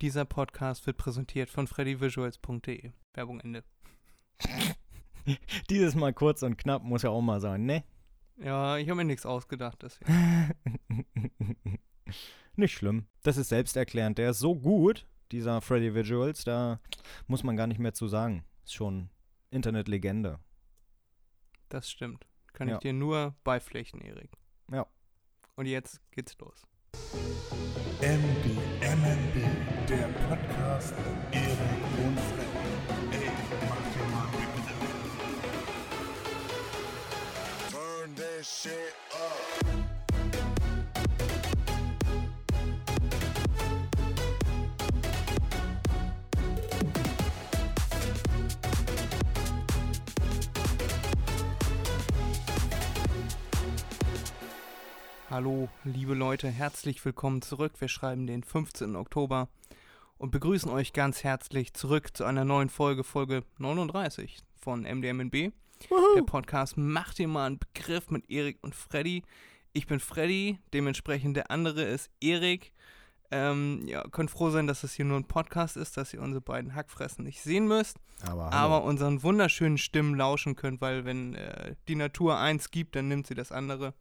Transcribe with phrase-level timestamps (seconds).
[0.00, 2.92] Dieser Podcast wird präsentiert von freddyvisuals.de.
[3.14, 3.64] Werbung Ende.
[5.70, 7.82] Dieses Mal kurz und knapp muss ja auch mal sein, ne?
[8.36, 10.54] Ja, ich habe mir nichts ausgedacht, deswegen.
[12.56, 13.06] Nicht schlimm.
[13.24, 14.18] Das ist selbsterklärend.
[14.18, 16.80] Der ist so gut, dieser Freddy Visuals, da
[17.26, 18.44] muss man gar nicht mehr zu sagen.
[18.64, 19.10] Ist schon
[19.50, 20.38] Internetlegende.
[21.68, 22.26] Das stimmt.
[22.52, 22.74] Kann Ja.
[22.74, 24.30] ich dir nur beipflichten, Erik.
[24.70, 24.86] Ja.
[25.56, 26.62] Und jetzt geht's los.
[28.00, 28.44] MB,
[28.80, 30.92] MNB, der Podcast
[31.30, 31.48] Erik
[32.04, 32.60] und Freddy.
[33.10, 33.30] Ey,
[33.70, 34.68] mach dir mal einen.
[37.70, 39.48] Turn that shit up.
[55.30, 57.72] Hallo, liebe Leute, herzlich willkommen zurück.
[57.78, 58.96] Wir schreiben den 15.
[58.96, 59.48] Oktober
[60.18, 65.52] und begrüßen euch ganz herzlich zurück zu einer neuen Folge, Folge 39 von MDMNB.
[66.16, 69.22] Der Podcast macht dir mal einen Begriff mit Erik und Freddy.
[69.72, 72.72] Ich bin Freddy, dementsprechend der andere ist Erik.
[73.30, 76.40] Ähm, ja, könnt froh sein, dass es hier nur ein Podcast ist, dass ihr unsere
[76.40, 81.76] beiden Hackfressen nicht sehen müsst, Aber, aber unseren wunderschönen Stimmen lauschen könnt, weil wenn äh,
[81.88, 83.94] die Natur eins gibt, dann nimmt sie das andere.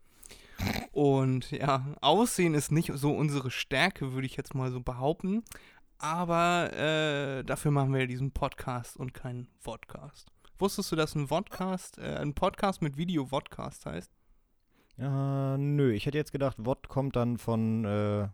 [0.91, 5.43] Und ja, Aussehen ist nicht so unsere Stärke, würde ich jetzt mal so behaupten.
[5.99, 10.31] Aber äh, dafür machen wir ja diesen Podcast und keinen Vodcast.
[10.59, 14.11] Wusstest du, dass ein Vodcast, äh, ein Podcast mit Video-Vodcast heißt?
[14.97, 18.27] Ja, nö, ich hätte jetzt gedacht, Wort kommt dann von äh,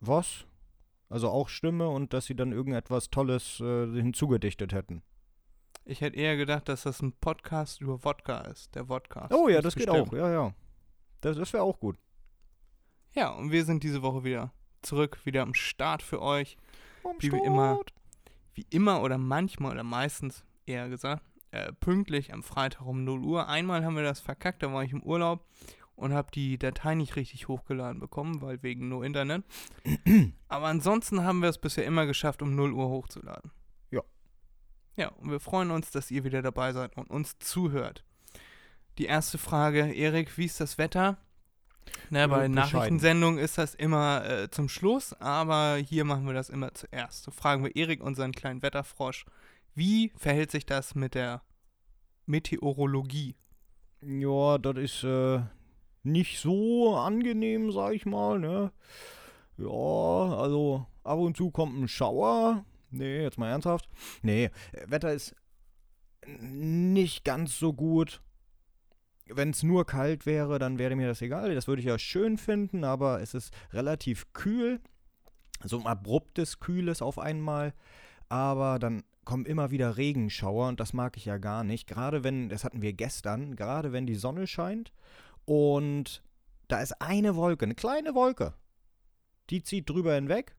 [0.00, 0.44] was?
[1.08, 5.02] Also auch Stimme und dass sie dann irgendetwas Tolles äh, hinzugedichtet hätten.
[5.84, 9.32] Ich hätte eher gedacht, dass das ein Podcast über Wodka ist, der Vodcast.
[9.32, 10.08] Oh ja, Nicht das geht bestimmt.
[10.08, 10.54] auch, ja, ja.
[11.20, 11.96] Das, das wäre auch gut.
[13.14, 16.56] Ja, und wir sind diese Woche wieder zurück, wieder am Start für euch.
[17.18, 17.80] Wie wir immer,
[18.54, 23.48] wie immer oder manchmal oder meistens eher gesagt, äh, pünktlich am Freitag um 0 Uhr.
[23.48, 25.44] Einmal haben wir das verkackt, da war ich im Urlaub
[25.96, 29.44] und habe die Datei nicht richtig hochgeladen bekommen, weil wegen nur Internet.
[30.48, 33.50] Aber ansonsten haben wir es bisher immer geschafft, um 0 Uhr hochzuladen.
[33.90, 34.02] Ja.
[34.96, 38.04] Ja, und wir freuen uns, dass ihr wieder dabei seid und uns zuhört.
[38.98, 41.18] Die erste Frage, Erik, wie ist das Wetter?
[42.10, 42.48] Na, bei.
[42.48, 47.24] Nachrichtensendungen ist das immer äh, zum Schluss, aber hier machen wir das immer zuerst.
[47.24, 49.26] So fragen wir Erik, unseren kleinen Wetterfrosch,
[49.74, 51.42] wie verhält sich das mit der
[52.26, 53.36] Meteorologie?
[54.02, 55.40] Ja, das ist äh,
[56.02, 58.72] nicht so angenehm, sag ich mal, ne?
[59.56, 62.64] Ja, also ab und zu kommt ein Schauer.
[62.90, 63.88] Nee, jetzt mal ernsthaft.
[64.22, 65.34] Nee, äh, Wetter ist
[66.40, 68.20] nicht ganz so gut.
[69.32, 71.54] Wenn es nur kalt wäre, dann wäre mir das egal.
[71.54, 74.80] Das würde ich ja schön finden, aber es ist relativ kühl.
[75.62, 77.74] So ein abruptes, kühles auf einmal.
[78.28, 81.86] Aber dann kommen immer wieder Regenschauer und das mag ich ja gar nicht.
[81.86, 84.92] Gerade wenn, das hatten wir gestern, gerade wenn die Sonne scheint
[85.44, 86.22] und
[86.68, 88.54] da ist eine Wolke, eine kleine Wolke.
[89.50, 90.56] Die zieht drüber hinweg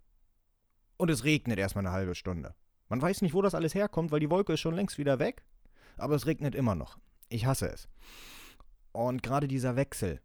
[0.97, 2.53] und es regnet erstmal eine halbe Stunde.
[2.89, 5.43] Man weiß nicht, wo das alles herkommt, weil die Wolke ist schon längst wieder weg,
[5.97, 6.97] aber es regnet immer noch.
[7.29, 7.87] Ich hasse es.
[8.91, 10.21] Und gerade dieser Wechsel,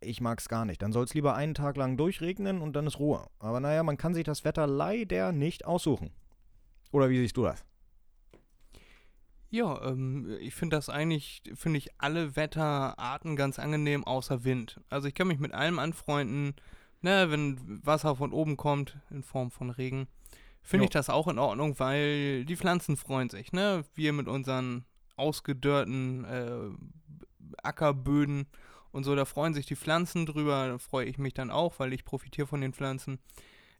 [0.00, 0.82] ich mag es gar nicht.
[0.82, 3.26] Dann soll es lieber einen Tag lang durchregnen und dann ist Ruhe.
[3.38, 6.10] Aber naja, man kann sich das Wetter leider nicht aussuchen.
[6.92, 7.64] Oder wie siehst du das?
[9.50, 14.80] Ja, ähm, ich finde das eigentlich, finde ich alle Wetterarten ganz angenehm, außer Wind.
[14.90, 16.54] Also ich kann mich mit allem anfreunden,
[17.02, 20.08] ne, wenn Wasser von oben kommt, in Form von Regen,
[20.60, 23.84] finde ich das auch in Ordnung, weil die Pflanzen freuen sich, ne?
[23.94, 27.23] Wir mit unseren ausgedörrten äh,
[27.62, 28.46] Ackerböden
[28.92, 31.92] und so, da freuen sich die Pflanzen drüber, da freue ich mich dann auch, weil
[31.92, 33.18] ich profitiere von den Pflanzen.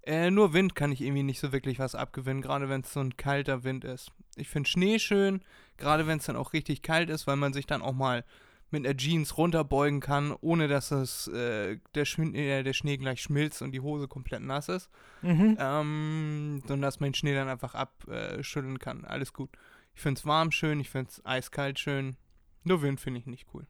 [0.03, 3.01] Äh, nur Wind kann ich irgendwie nicht so wirklich was abgewinnen, gerade wenn es so
[3.01, 4.11] ein kalter Wind ist.
[4.37, 5.41] Ich finde Schnee schön,
[5.77, 8.25] gerade wenn es dann auch richtig kalt ist, weil man sich dann auch mal
[8.71, 13.23] mit einer Jeans runterbeugen kann, ohne dass das, äh, der, Schn äh, der Schnee gleich
[13.23, 14.91] schmilzt und die Hose komplett nass ist.
[15.23, 15.57] Mhm.
[15.59, 19.05] Ähm, sondern dass man den Schnee dann einfach abschütteln kann.
[19.05, 19.51] Alles gut.
[19.95, 22.17] Ich finde es warm schön, ich finde es eiskalt schön.
[22.65, 23.67] Nur Wind finde ich nicht cool.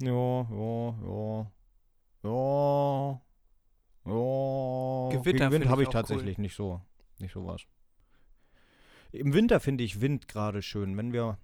[0.00, 1.52] Ja, ja, ja.
[2.22, 3.20] Ja.
[4.04, 5.08] Ja.
[5.10, 6.80] Gewitter Gegen Wind ich habe ich auch tatsächlich nicht so.
[7.18, 7.62] Nicht so was.
[9.12, 10.96] Im Winter finde ich Wind gerade schön.
[10.96, 11.38] Wenn wir.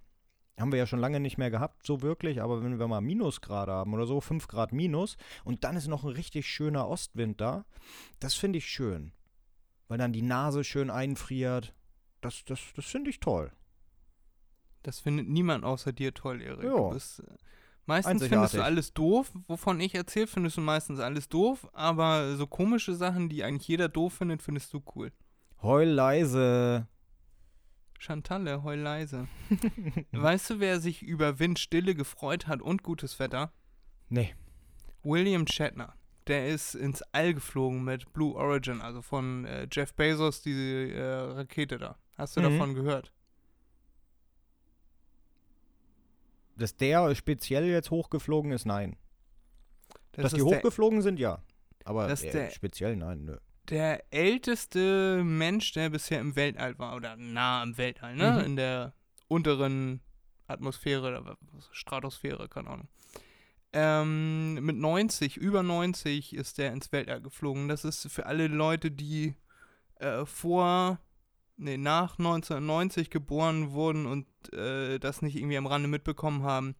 [0.59, 3.71] Haben wir ja schon lange nicht mehr gehabt, so wirklich, aber wenn wir mal Minusgrade
[3.71, 7.65] haben oder so, 5 Grad minus, und dann ist noch ein richtig schöner Ostwind da,
[8.19, 9.13] das finde ich schön.
[9.87, 11.73] Weil dann die Nase schön einfriert.
[12.21, 13.51] Das, das, das finde ich toll.
[14.83, 16.65] Das findet niemand außer dir toll, Erik.
[16.65, 16.77] Ja.
[16.77, 17.35] Du bist, äh,
[17.85, 22.47] meistens findest du alles doof, wovon ich erzähle, findest du meistens alles doof, aber so
[22.47, 25.11] komische Sachen, die eigentlich jeder doof findet, findest du cool.
[25.61, 26.87] Heul leise.
[27.99, 29.27] Chantalle, heul leise.
[30.11, 33.53] weißt du, wer sich über Windstille gefreut hat und gutes Wetter?
[34.09, 34.35] Nee.
[35.03, 35.93] William Shatner.
[36.27, 41.01] Der ist ins All geflogen mit Blue Origin, also von äh, Jeff Bezos, die äh,
[41.03, 41.97] Rakete da.
[42.17, 42.43] Hast du Mhm.
[42.43, 43.11] davon gehört?
[46.55, 48.95] Dass der speziell jetzt hochgeflogen ist, nein.
[50.11, 51.41] Das Dass die ist hochgeflogen sind, ja.
[51.85, 53.37] Aber äh, der- speziell, nein, nö.
[53.69, 58.31] der älteste Mensch, der bisher im Weltall war, oder nah am Weltall, ne?
[58.39, 58.45] Mhm.
[58.45, 58.93] In der
[59.27, 60.01] unteren
[60.47, 61.37] Atmosphäre, oder
[61.71, 62.87] Stratosphäre, keine Ahnung.
[63.75, 67.67] Ähm, mit 90, über 90 ist der ins Weltall geflogen.
[67.67, 69.33] Das ist für alle Leute, die
[69.95, 70.99] äh, vor,
[71.57, 76.75] nee, nach 1990 geboren wurden und äh, das nicht irgendwie am Rande mitbekommen haben.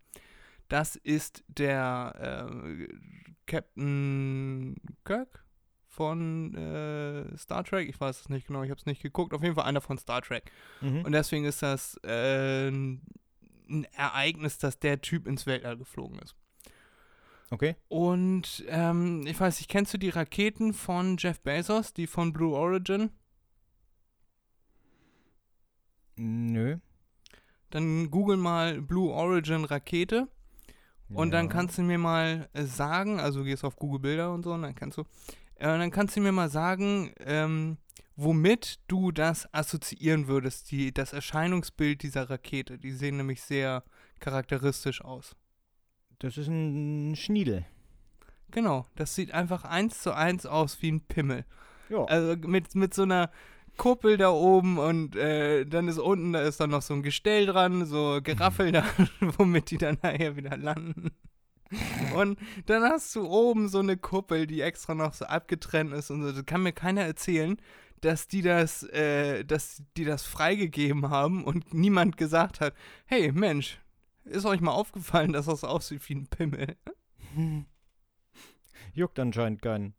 [0.67, 2.87] Das ist der äh,
[3.45, 4.75] Captain
[5.05, 5.43] Kirk
[5.87, 7.87] von äh, Star Trek.
[7.87, 9.33] Ich weiß es nicht genau, ich habe es nicht geguckt.
[9.33, 10.51] Auf jeden Fall einer von Star Trek.
[10.81, 11.05] Mhm.
[11.05, 16.35] Und deswegen ist das äh, ein Ereignis, dass der Typ ins Weltall geflogen ist.
[17.51, 17.75] Okay.
[17.87, 22.55] Und ähm, ich weiß nicht, kennst du die Raketen von Jeff Bezos, die von Blue
[22.55, 23.11] Origin?
[26.15, 26.77] Nö.
[27.73, 30.27] Dann google mal Blue Origin Rakete
[31.09, 31.51] und dann Ja.
[31.51, 34.61] kannst du mir mal äh, sagen, also du gehst auf Google Bilder und so, und
[34.61, 35.01] dann kannst du,
[35.55, 37.77] äh, dann kannst du mir mal sagen, ähm,
[38.15, 42.77] womit du das assoziieren würdest, die, das Erscheinungsbild dieser Rakete.
[42.77, 43.83] Die sehen nämlich sehr
[44.19, 45.35] charakteristisch aus.
[46.19, 47.65] Das ist ein Schniedel.
[48.51, 51.43] Genau, das sieht einfach eins zu eins aus wie ein Pimmel.
[51.89, 52.05] Ja.
[52.05, 53.31] Also mit, mit so einer
[53.77, 57.45] Kuppel da oben und äh, dann ist unten, da ist dann noch so ein Gestell
[57.47, 58.85] dran, so Geraffel da,
[59.19, 61.11] womit die dann nachher wieder landen.
[62.15, 66.21] Und dann hast du oben so eine Kuppel, die extra noch so abgetrennt ist und
[66.21, 66.31] so.
[66.31, 67.57] Das kann mir keiner erzählen,
[68.01, 72.73] dass die das, äh, dass die das freigegeben haben und niemand gesagt hat,
[73.05, 73.79] hey Mensch,
[74.25, 76.75] ist euch mal aufgefallen, dass das aussieht wie ein Pimmel?
[78.93, 79.95] Juckt anscheinend keinen.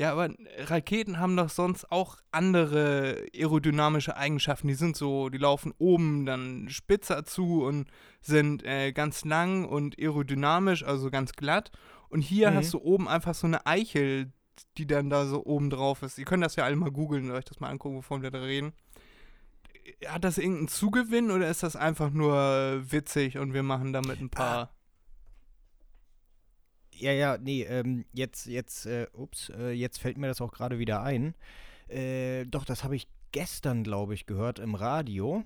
[0.00, 4.68] Ja, aber Raketen haben doch sonst auch andere aerodynamische Eigenschaften.
[4.68, 7.90] Die sind so, die laufen oben dann spitzer zu und
[8.22, 11.70] sind äh, ganz lang und aerodynamisch, also ganz glatt.
[12.08, 12.54] Und hier Mhm.
[12.54, 14.32] hast du oben einfach so eine Eichel,
[14.78, 16.16] die dann da so oben drauf ist.
[16.16, 18.40] Ihr könnt das ja alle mal googeln und euch das mal angucken, bevor wir da
[18.40, 18.72] reden.
[20.06, 24.30] Hat das irgendeinen Zugewinn oder ist das einfach nur witzig und wir machen damit ein
[24.30, 24.70] paar.
[27.00, 30.78] Ja, ja, nee, ähm, jetzt, jetzt, äh, ups, äh, jetzt fällt mir das auch gerade
[30.78, 31.34] wieder ein.
[31.88, 35.44] Äh, doch, das habe ich gestern, glaube ich, gehört im Radio,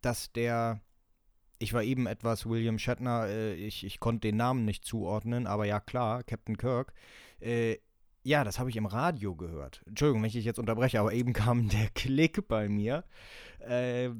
[0.00, 0.80] dass der,
[1.58, 5.66] ich war eben etwas William Shatner, äh, ich, ich konnte den Namen nicht zuordnen, aber
[5.66, 6.94] ja klar, Captain Kirk.
[7.40, 7.76] Äh,
[8.22, 9.82] ja, das habe ich im Radio gehört.
[9.86, 13.04] Entschuldigung, wenn ich dich jetzt unterbreche, aber eben kam der Klick bei mir.
[13.60, 14.10] Äh,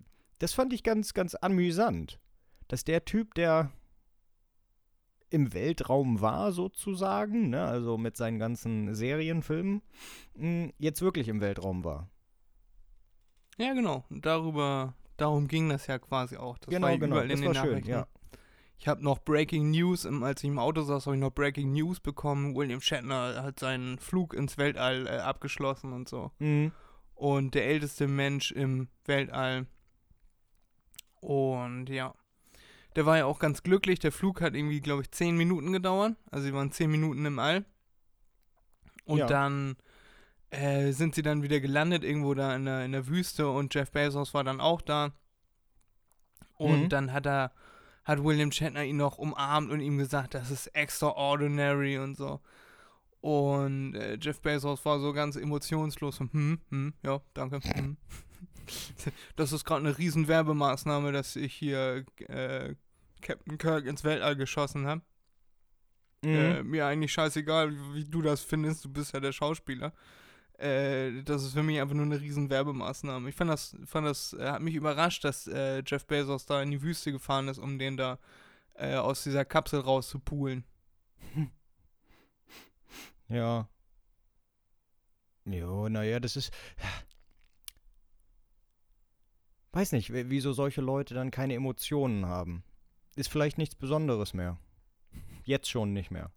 [0.41, 2.21] das fand ich ganz, ganz amüsant.
[2.69, 3.73] Dass der Typ, der
[5.31, 9.83] im Weltraum war, sozusagen, ne, also mit seinen ganzen Serienfilmen,
[10.35, 12.09] mh, jetzt wirklich im Weltraum war.
[13.59, 14.05] Ja, genau.
[14.11, 16.59] Darüber, darum ging das ja quasi auch.
[16.59, 17.07] Das genau, war genau.
[17.17, 17.91] überall Das in den schön, Nachrichten.
[17.91, 18.07] ja.
[18.79, 21.73] Ich habe noch Breaking News, im, als ich im Auto saß, habe ich noch Breaking
[21.73, 22.55] News bekommen.
[22.55, 26.31] William Shatner hat seinen Flug ins Weltall äh, abgeschlossen und so.
[26.41, 26.73] Mhm.
[27.15, 29.67] Und der älteste Mensch im Weltall.
[31.21, 32.15] Und ja.
[32.97, 33.99] Der war ja auch ganz glücklich.
[33.99, 36.17] Der Flug hat irgendwie, glaube ich, 10 Minuten gedauert.
[36.31, 37.65] Also sie waren 10 Minuten im All.
[39.05, 39.27] Und Ja.
[39.27, 39.77] dann
[40.51, 43.49] äh, sind sie dann wieder gelandet, irgendwo da in der, in der Wüste.
[43.51, 45.13] Und Jeff Bezos war dann auch da.
[46.55, 46.89] Und Mhm.
[46.89, 47.53] dann hat er,
[48.05, 52.41] hat William Shatner ihn noch umarmt und ihm gesagt, das ist extraordinary und so.
[53.21, 56.21] Und äh, Jeff Bezos war so ganz emotionslos.
[56.21, 57.61] und, Hm, hm, ja, danke.
[57.63, 57.97] Hm.
[59.37, 62.75] Das ist gerade eine riesen Werbemaßnahme, dass ich hier äh,
[63.23, 65.03] Captain Kirk ins Weltall geschossen habe.
[66.25, 66.71] Äh, Mhm.
[66.71, 69.93] mir eigentlich scheißegal, wie, du das findest, du bist ja der Schauspieler.
[70.59, 73.29] Äh, das ist für mich einfach nur eine riesen Werbemaßnahme.
[73.29, 76.71] Ich fand das, fand das, äh, hat mich überrascht, dass äh, Jeff Bezos da in
[76.71, 78.19] die Wüste gefahren ist, um den da
[78.75, 80.65] äh, aus dieser Kapsel rauszupulen.
[83.29, 83.69] Ja.
[85.45, 86.53] Jo, naja, das ist.
[89.73, 92.63] Weiß nicht, wieso solche Leute dann keine Emotionen haben.
[93.17, 94.59] Ist vielleicht nichts Besonderes mehr.
[95.45, 96.31] Jetzt schon nicht mehr.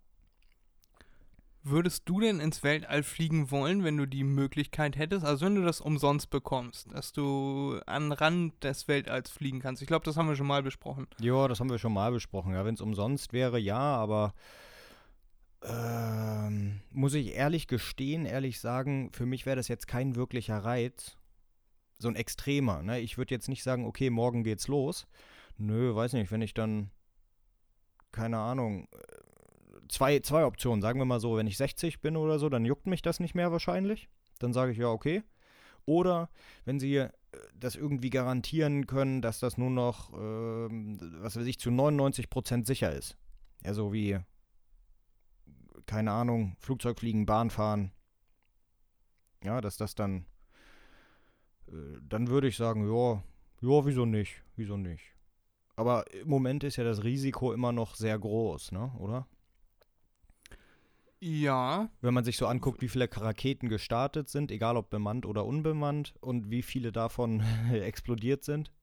[1.61, 5.25] Würdest du denn ins Weltall fliegen wollen, wenn du die Möglichkeit hättest?
[5.25, 9.81] Also wenn du das umsonst bekommst, dass du an Rand des Weltalls fliegen kannst.
[9.81, 11.05] Ich glaube, das haben wir schon mal besprochen.
[11.19, 12.53] Ja, das haben wir schon mal besprochen.
[12.53, 14.33] Ja, wenn es umsonst wäre, ja, aber
[15.61, 21.17] Ähm, muss ich ehrlich gestehen, ehrlich sagen, für mich wäre das jetzt kein wirklicher Reiz.
[21.97, 23.01] So ein extremer, ne?
[23.01, 25.05] Ich würde jetzt nicht sagen, okay, morgen geht's los.
[25.59, 26.89] Nö, weiß nicht, wenn ich dann,
[28.11, 32.39] keine Ahnung, äh, zwei, zwei Optionen, sagen wir mal so, wenn ich 60 bin oder
[32.39, 34.07] so, dann juckt mich das nicht mehr wahrscheinlich.
[34.39, 35.21] Dann sage ich ja, okay.
[35.85, 36.29] Oder
[36.63, 37.09] wenn sie äh,
[37.53, 42.93] das irgendwie garantieren können, dass das nur noch, ähm, was weiß ich, zu 99% sicher
[42.93, 43.17] ist.
[43.65, 44.17] Ja, so wie,
[45.85, 47.91] keine Ahnung, Flugzeug fliegen, Bahn fahren.
[49.43, 50.25] Ja, dass das dann,
[51.67, 53.23] äh, dann würde ich sagen, ja,
[53.61, 55.18] ja, wieso nicht, wieso nicht.
[55.79, 59.25] Aber im Moment ist ja das Risiko immer noch sehr groß, ne, oder?
[61.21, 65.45] Ja, Wenn man sich so anguckt, wie viele Raketen gestartet sind, egal ob bemannt oder
[65.45, 68.73] unbemannt, und wie viele davon explodiert sind.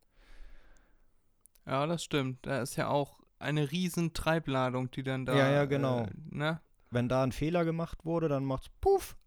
[1.67, 2.47] ja, das stimmt.
[2.47, 5.37] Da ist ja auch eine riesen Treibladung, die dann da.
[5.37, 6.05] Ja, ja, genau.
[6.05, 6.61] Äh, ne?
[6.91, 9.19] Wenn da ein Fehler gemacht wurde, dann macht's Puff.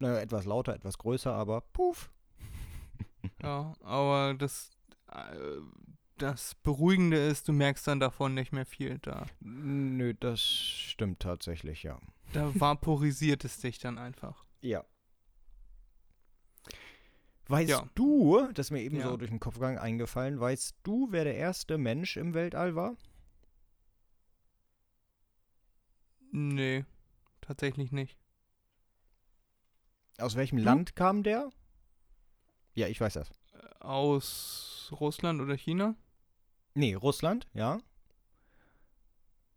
[0.00, 2.10] Naja, etwas lauter, etwas größer, aber Puff.
[3.40, 4.72] Ja, aber das,
[5.12, 5.60] äh,
[6.18, 9.26] das Beruhigende ist, du merkst dann davon nicht mehr viel da.
[9.40, 11.98] Nö, das stimmt tatsächlich, ja.
[12.32, 14.44] Da vaporisiert es dich dann einfach.
[14.60, 14.84] Ja.
[17.46, 17.88] Weißt Ja.
[17.94, 19.08] du, das ist mir eben Ja.
[19.08, 22.94] so durch den Kopfgang eingefallen, weißt du, wer der erste Mensch im Weltall war?
[26.30, 26.84] Nee,
[27.40, 28.18] tatsächlich nicht.
[30.18, 30.64] Aus welchem Du?
[30.64, 31.50] Land kam der?
[32.74, 33.30] Ja, ich weiß das.
[33.80, 35.94] Aus Russland oder China?
[36.78, 37.80] Nee, Russland, ja.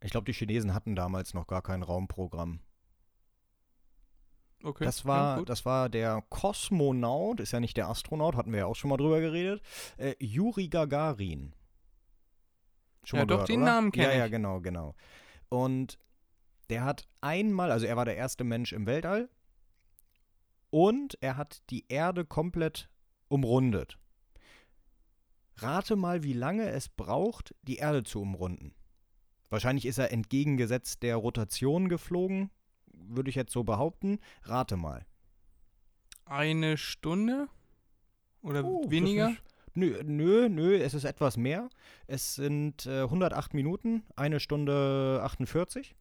[0.02, 2.62] Ich glaube, die Chinesen hatten damals noch gar kein Raumprogramm.
[4.64, 4.86] Okay.
[4.86, 5.50] Das ja, war, gut.
[5.50, 8.98] das war der Kosmonaut, ist ja nicht der Astronaut, hatten wir ja auch schon mal
[8.98, 9.62] drüber geredet.
[9.98, 11.54] Äh, Juri Gagarin.
[13.04, 13.72] Schon Ja, mal doch, gehört, den oder?
[13.72, 14.32] Namen kenn Ja, ja, ich.
[14.32, 14.96] genau, genau.
[15.50, 16.00] Und
[16.72, 19.30] der hat einmal, also er war der erste Mensch im Weltall
[20.72, 22.90] und er hat die Erde komplett
[23.28, 24.00] umrundet.
[25.62, 28.74] Rate mal, wie lange es braucht, die Erde zu umrunden.
[29.50, 32.50] Wahrscheinlich ist er entgegengesetzt der Rotation geflogen,
[32.94, 34.20] würde ich jetzt so behaupten.
[34.44, 35.06] Rate mal.
[36.26, 37.48] Eine Stunde?
[38.42, 39.30] Oder Oh, weniger?
[39.32, 39.38] ist-
[39.74, 41.70] Nö, nö, nö, es ist etwas mehr.
[42.06, 45.96] Es sind äh, 108 Minuten, eine Stunde 48.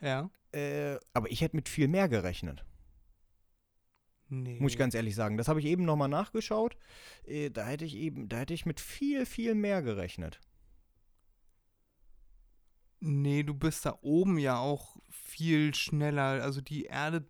[0.00, 0.28] Ja.
[0.52, 2.64] Äh, aber ich hätte mit viel mehr gerechnet,
[4.28, 4.58] Nee.
[4.60, 5.36] muss ich ganz ehrlich sagen.
[5.36, 6.76] Das habe ich eben nochmal nachgeschaut.
[7.24, 10.40] Äh, da hätte ich eben, da hätte ich mit viel, viel mehr gerechnet.
[12.98, 16.42] Nee, du bist da oben ja auch viel schneller.
[16.42, 17.26] Also die Erde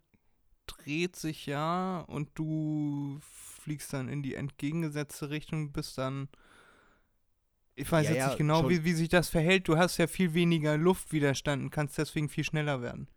[0.67, 6.29] dreht sich ja und du fliegst dann in die entgegengesetzte Richtung, bist dann.
[7.75, 9.69] Ich weiß Ja, jetzt ja, nicht genau, wie, wie sich das verhält.
[9.69, 13.09] Du hast ja viel weniger Luftwiderstand und kannst deswegen viel schneller werden.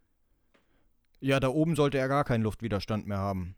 [1.21, 3.55] Ja, da oben sollte er gar keinen Luftwiderstand mehr haben.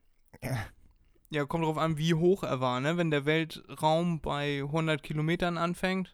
[1.33, 2.97] Ja, kommt drauf an, wie hoch er war, ne?
[2.97, 6.13] Wenn der Weltraum bei 100 Kilometern anfängt.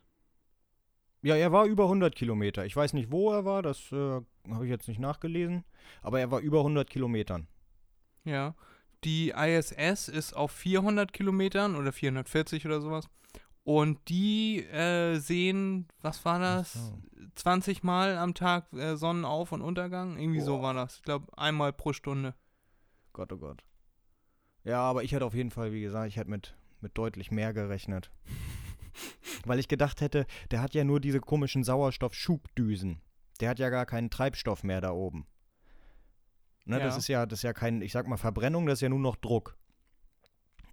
[1.24, 2.66] Ja, er war über 100 Kilometer.
[2.66, 5.64] Ich weiß nicht, wo er war, das äh, habe ich jetzt nicht nachgelesen.
[6.04, 7.48] Aber er war über 100 Kilometern.
[8.26, 8.54] Ja.
[9.04, 13.10] Die ISS ist auf 400 Kilometern oder 440 oder sowas.
[13.64, 16.74] Und die äh, sehen, was war das?
[16.74, 17.02] so.
[17.36, 20.18] 20 Mal am Tag äh, Sonnenauf- und Untergang?
[20.18, 20.64] Irgendwie so Boah.
[20.64, 20.98] war das.
[20.98, 22.36] Ich glaube, einmal pro Stunde.
[23.14, 23.64] Gott, oh Gott.
[24.68, 27.54] Ja, aber ich hätte auf jeden Fall, wie gesagt, ich hätte mit, mit deutlich mehr
[27.54, 28.12] gerechnet.
[29.46, 33.00] Weil ich gedacht hätte, der hat ja nur diese komischen Sauerstoffschubdüsen.
[33.40, 35.26] Der hat ja gar keinen Treibstoff mehr da oben.
[36.66, 36.98] Ne, Das Ja.
[36.98, 39.16] ist ja, das ist ja kein, ich sag mal, Verbrennung, das ist ja nur noch
[39.16, 39.56] Druck.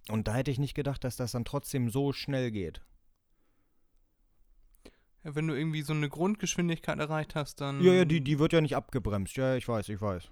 [0.09, 2.81] Und da hätte ich nicht gedacht, dass das dann trotzdem so schnell geht.
[5.23, 7.81] Ja, wenn du irgendwie so eine Grundgeschwindigkeit erreicht hast, dann.
[7.81, 9.37] Ja, ja, die, die wird ja nicht abgebremst.
[9.37, 10.29] Ja, ich weiß, ich weiß.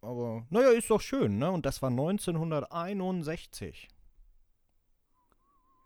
[0.00, 1.50] Aber, naja, ist doch schön, ne?
[1.50, 3.88] Und das war 1961.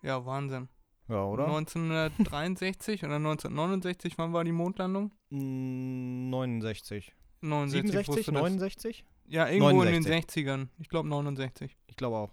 [0.03, 0.69] Ja, Wahnsinn.
[1.09, 1.47] Ja, oder?
[1.47, 5.13] 1963 oder 1969, wann war die Mondlandung?
[5.31, 7.13] Mm, 69.
[7.41, 8.43] 69, 67, wusste das.
[8.43, 9.05] 69?
[9.27, 10.45] Ja, irgendwo in 69.
[10.45, 10.69] den 60ern.
[10.79, 11.77] Ich glaube 69.
[11.87, 12.31] Ich glaube auch.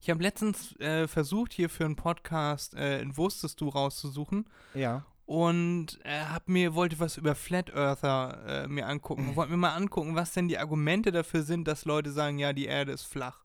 [0.00, 5.06] Ich habe letztens äh, versucht, hier für einen Podcast äh, Wusstest du rauszusuchen Ja.
[5.32, 9.34] Und äh, hab mir, wollte was über Flat Earther äh, mir angucken.
[9.34, 12.66] Wollte mir mal angucken, was denn die Argumente dafür sind, dass Leute sagen, ja, die
[12.66, 13.42] Erde ist flach.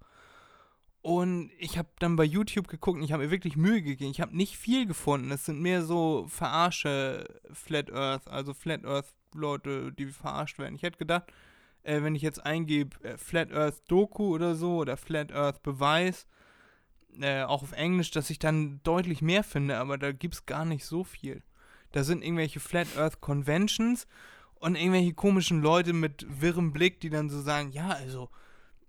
[1.02, 4.12] Und ich habe dann bei YouTube geguckt und ich habe mir wirklich Mühe gegeben.
[4.12, 5.32] Ich habe nicht viel gefunden.
[5.32, 10.76] Es sind mehr so verarsche Flat Earth, also Flat Earth Leute, die verarscht werden.
[10.76, 11.32] Ich hätte gedacht,
[11.84, 16.28] äh, wenn ich jetzt eingebe äh, Flat Earth Doku oder so oder Flat Earth Beweis,
[17.22, 20.66] äh, auch auf Englisch, dass ich dann deutlich mehr finde, aber da gibt es gar
[20.66, 21.44] nicht so viel.
[21.92, 24.08] Da sind irgendwelche Flat Earth Conventions
[24.60, 28.30] Und irgendwelche komischen Leute mit wirrem Blick, die dann so sagen, ja, also,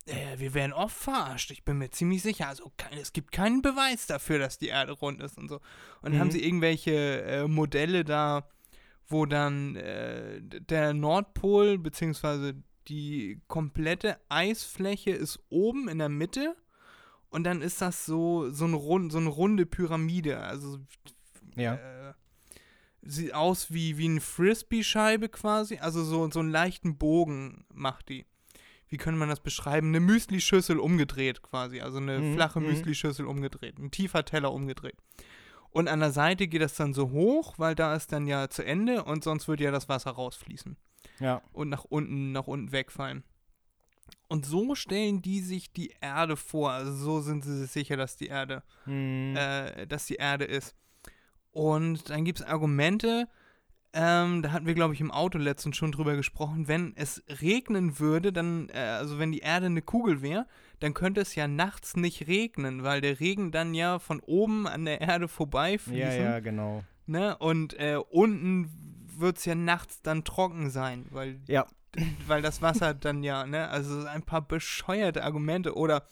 [0.06, 2.48] äh, wir werden oft verarscht, ich bin mir ziemlich sicher.
[2.48, 5.60] Also kein, es gibt keinen Beweis dafür, dass die Erde rund ist und so.
[6.00, 6.18] Und Mhm.
[6.20, 8.48] haben sie irgendwelche äh, Modelle da,
[9.08, 12.54] wo dann äh, der Nordpol beziehungsweise
[12.88, 16.56] die komplette Eisfläche ist oben in der Mitte
[17.28, 20.40] und dann ist das so so, ein rund, so eine runde Pyramide.
[20.40, 20.78] Also
[21.56, 21.74] Ja.
[23.10, 25.78] Sieht aus wie, wie eine Frisbee-Scheibe quasi.
[25.78, 28.26] Also so, so einen leichten Bogen macht die.
[28.88, 29.88] Wie könnte man das beschreiben?
[29.88, 31.80] Eine Müsli-Schüssel umgedreht quasi.
[31.80, 32.66] Also eine Mhm, flache mhm.
[32.66, 33.78] Müsli-Schüssel umgedreht.
[33.78, 34.96] Ein tiefer Teller umgedreht.
[35.70, 38.64] Und an der Seite geht das dann so hoch, weil da ist dann ja zu
[38.64, 40.76] Ende und sonst würde ja das Wasser rausfließen
[41.20, 41.42] Ja.
[41.52, 43.22] und nach unten, nach unten wegfallen.
[44.28, 46.70] Und so stellen die sich die Erde vor.
[46.72, 49.34] Also so sind sie sich sicher, dass die Erde Mhm.
[49.36, 50.74] äh, dass die Erde ist.
[51.52, 53.28] Und dann gibt es Argumente,
[53.94, 57.98] ähm, da hatten wir, glaube ich, im Auto letztens schon drüber gesprochen, wenn es regnen
[57.98, 60.46] würde, dann, äh, also wenn die Erde eine Kugel wäre,
[60.78, 64.84] dann könnte es ja nachts nicht regnen, weil der Regen dann ja von oben an
[64.84, 65.98] der Erde vorbeifließen.
[65.98, 66.84] ja, ja, genau.
[67.06, 67.36] Ne?
[67.38, 68.70] Und äh, unten
[69.16, 71.66] wird es ja nachts dann trocken sein, weil, Ja.
[72.26, 75.74] weil das Wasser dann ja, ne, also ein paar bescheuerte Argumente.
[75.74, 76.06] Oder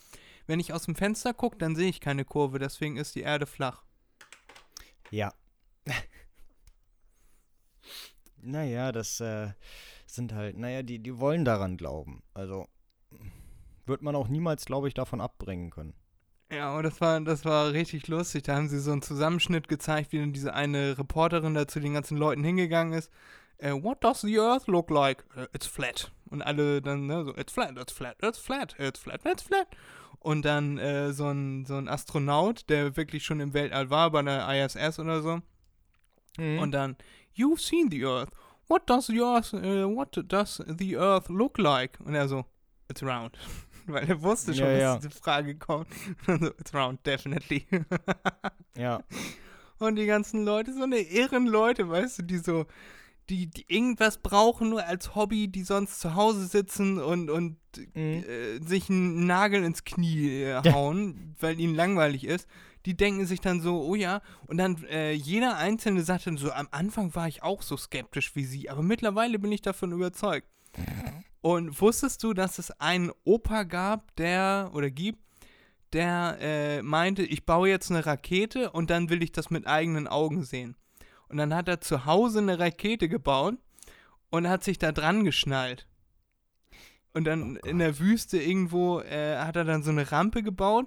[0.46, 3.44] wenn ich aus dem Fenster gucke, dann sehe ich keine Kurve, deswegen ist die Erde
[3.46, 3.85] flach.
[5.10, 5.32] Ja.
[8.42, 9.50] naja, das äh,
[10.06, 12.22] sind halt, naja, die, die wollen daran glauben.
[12.34, 12.66] Also
[13.86, 15.94] wird man auch niemals, glaube ich, davon abbringen können.
[16.50, 18.44] Ja, aber das war, das war richtig lustig.
[18.44, 21.94] Da haben sie so einen Zusammenschnitt gezeigt, wie dann diese eine Reporterin da zu den
[21.94, 23.10] ganzen Leuten hingegangen ist.
[23.58, 25.24] Äh, What does the Earth look like?
[25.36, 26.10] Äh, it's flat.
[26.30, 29.68] Und alle dann, ne, so, it's flat, it's flat, it's flat, it's flat, it's flat.
[30.18, 34.22] Und dann äh, so, ein, so ein Astronaut, der wirklich schon im Weltall war, bei
[34.22, 35.40] der ISS oder so.
[36.38, 36.58] Mhm.
[36.58, 36.96] Und dann,
[37.36, 38.30] you've seen the Earth.
[38.68, 41.98] What does the Earth, äh, what does the Earth look like?
[42.00, 42.44] Und er so,
[42.88, 43.38] it's round.
[43.86, 44.96] Weil er wusste schon, Ja, dass ja.
[44.96, 45.86] diese Frage kommt.
[46.26, 47.64] So, it's round, definitely.
[48.76, 49.00] ja.
[49.78, 52.64] Und die ganzen Leute, so eine irren Leute, weißt du, die so,
[53.30, 57.56] die, die irgendwas brauchen nur als Hobby, die sonst zu Hause sitzen und, und
[57.94, 58.24] Mhm.
[58.26, 62.48] äh, sich einen Nagel ins Knie äh, hauen, weil ihnen langweilig ist.
[62.86, 66.52] Die denken sich dann so, oh ja, und dann äh, jeder Einzelne sagt dann so,
[66.52, 70.48] am Anfang war ich auch so skeptisch wie sie, aber mittlerweile bin ich davon überzeugt.
[71.40, 75.20] Und wusstest du, dass es einen Opa gab, der, oder gibt,
[75.92, 80.08] der äh, meinte, ich baue jetzt eine Rakete und dann will ich das mit eigenen
[80.08, 80.76] Augen sehen.
[81.28, 83.56] Und dann hat er zu Hause eine Rakete gebaut
[84.30, 85.86] und hat sich da dran geschnallt.
[87.12, 90.86] Und dann Oh in der Wüste irgendwo äh, hat er dann so eine Rampe gebaut.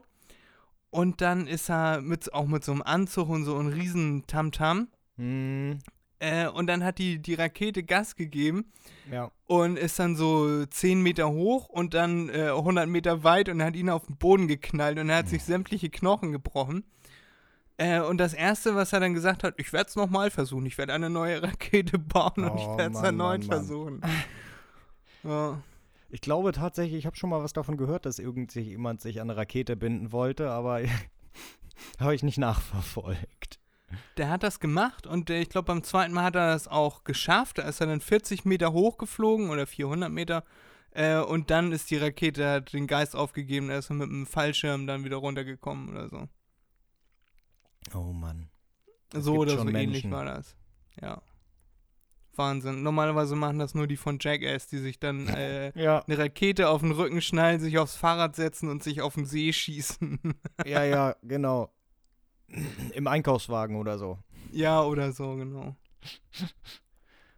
[0.91, 4.87] Und dann ist er mit, auch mit so einem Anzug und so einem riesen Tamtam.
[5.17, 5.79] Mhm.
[6.19, 8.71] Äh, und dann hat die, die Rakete Gas gegeben
[9.09, 9.31] Ja.
[9.45, 13.75] und ist dann so 10 Meter hoch und dann äh, 100 Meter weit und hat
[13.75, 16.83] ihn auf den Boden geknallt und er hat sich sämtliche Knochen gebrochen.
[17.79, 20.77] Äh, und das Erste, was er dann gesagt hat, ich werde es nochmal versuchen, ich
[20.77, 23.57] werde eine neue Rakete bauen und ich Oh, werde es Mann, erneut Mann, Mann.
[23.57, 24.01] versuchen.
[25.23, 25.61] ja.
[26.11, 29.37] Ich glaube tatsächlich, ich habe schon mal was davon gehört, dass irgendjemand sich an eine
[29.37, 30.81] Rakete binden wollte, aber
[31.99, 33.59] habe ich nicht nachverfolgt.
[34.17, 37.03] Der hat das gemacht und äh, ich glaube, beim zweiten Mal hat er das auch
[37.05, 37.59] geschafft.
[37.59, 40.43] Da ist er dann 40 Meter hochgeflogen oder 400 Meter.
[40.91, 44.85] Äh, und dann ist die Rakete, hat den Geist aufgegeben, er ist mit einem Fallschirm
[44.87, 46.27] dann wieder runtergekommen oder so.
[47.93, 48.49] Oh Mann.
[49.13, 50.11] Es so oder so schon ähnlich Menschen.
[50.11, 50.55] war das.
[51.01, 51.21] Ja.
[52.35, 52.83] Wahnsinn.
[52.83, 56.81] Normalerweise machen das nur die von Jackass, die sich dann äh, Ja, eine Rakete auf
[56.81, 60.19] den Rücken schnallen, sich aufs Fahrrad setzen und sich auf den See schießen.
[60.65, 61.73] ja, ja, genau.
[62.93, 64.17] Im Einkaufswagen oder so.
[64.51, 65.75] ja, oder so, genau.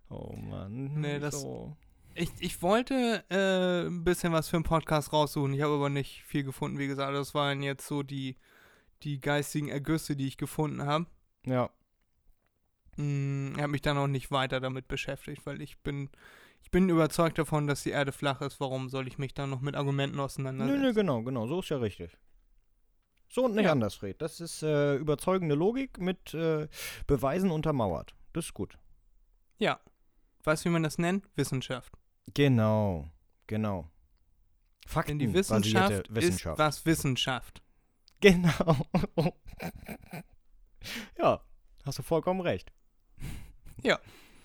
[0.10, 1.00] Oh Mann.
[1.00, 1.76] Nee, das- so.
[2.14, 5.54] Ich, ich wollte äh, ein bisschen was für einen Podcast raussuchen.
[5.54, 7.16] Ich habe aber nicht viel gefunden, wie gesagt.
[7.16, 8.36] Das waren jetzt so die,
[9.04, 11.06] die geistigen Ergüsse, die ich gefunden habe.
[11.46, 11.70] Ja.
[12.96, 16.10] Hm, Ich habe mich dann auch nicht weiter damit beschäftigt, weil ich bin,
[16.62, 18.60] ich bin überzeugt davon, dass die Erde flach ist.
[18.60, 20.82] Warum soll ich mich dann noch mit Argumenten Nö, auseinandersetzen?
[20.82, 21.48] nö, genau, genau.
[21.48, 22.18] So ist ja richtig.
[23.30, 23.72] So und nicht Ja.
[23.72, 24.22] anders, Fred.
[24.22, 26.68] Das ist äh, überzeugende Logik mit äh,
[27.08, 28.14] Beweisen untermauert.
[28.34, 28.78] Das ist gut.
[30.44, 31.30] Weißt du, wie man das nennt?
[31.36, 31.94] Wissenschaft.
[32.34, 33.08] Genau,
[33.46, 33.88] genau.
[34.88, 36.56] Fakten Denn die Wissenschaft, Wissenschaft.
[36.56, 37.61] ist was Wissenschaft.
[38.22, 38.88] Genau.
[41.18, 41.42] ja,
[41.86, 42.72] hast du vollkommen recht.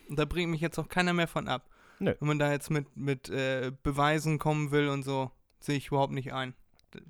[0.09, 1.69] Und da bringt mich jetzt auch keiner mehr von ab.
[1.99, 2.15] Nö.
[2.19, 6.13] Wenn man da jetzt mit, mit äh, Beweisen kommen will und so, sehe ich überhaupt
[6.13, 6.55] nicht ein.
[6.95, 7.01] Die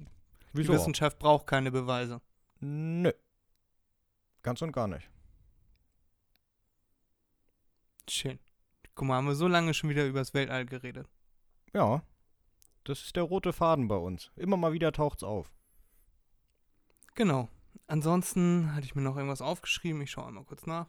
[0.52, 0.72] Wieso?
[0.72, 2.20] Wissenschaft braucht keine Beweise.
[2.61, 3.12] Nö.
[4.42, 5.11] Ganz und gar nicht.
[8.09, 8.38] Schön.
[8.94, 11.09] Guck mal, haben wir so lange schon wieder übers Weltall geredet.
[11.74, 12.02] Ja,
[12.85, 14.31] das ist der rote Faden bei uns.
[14.37, 15.52] Immer mal wieder taucht's auf.
[17.16, 17.48] Genau.
[17.88, 20.02] Ansonsten hatte ich mir noch irgendwas aufgeschrieben.
[20.02, 20.87] Ich schaue einmal kurz nach.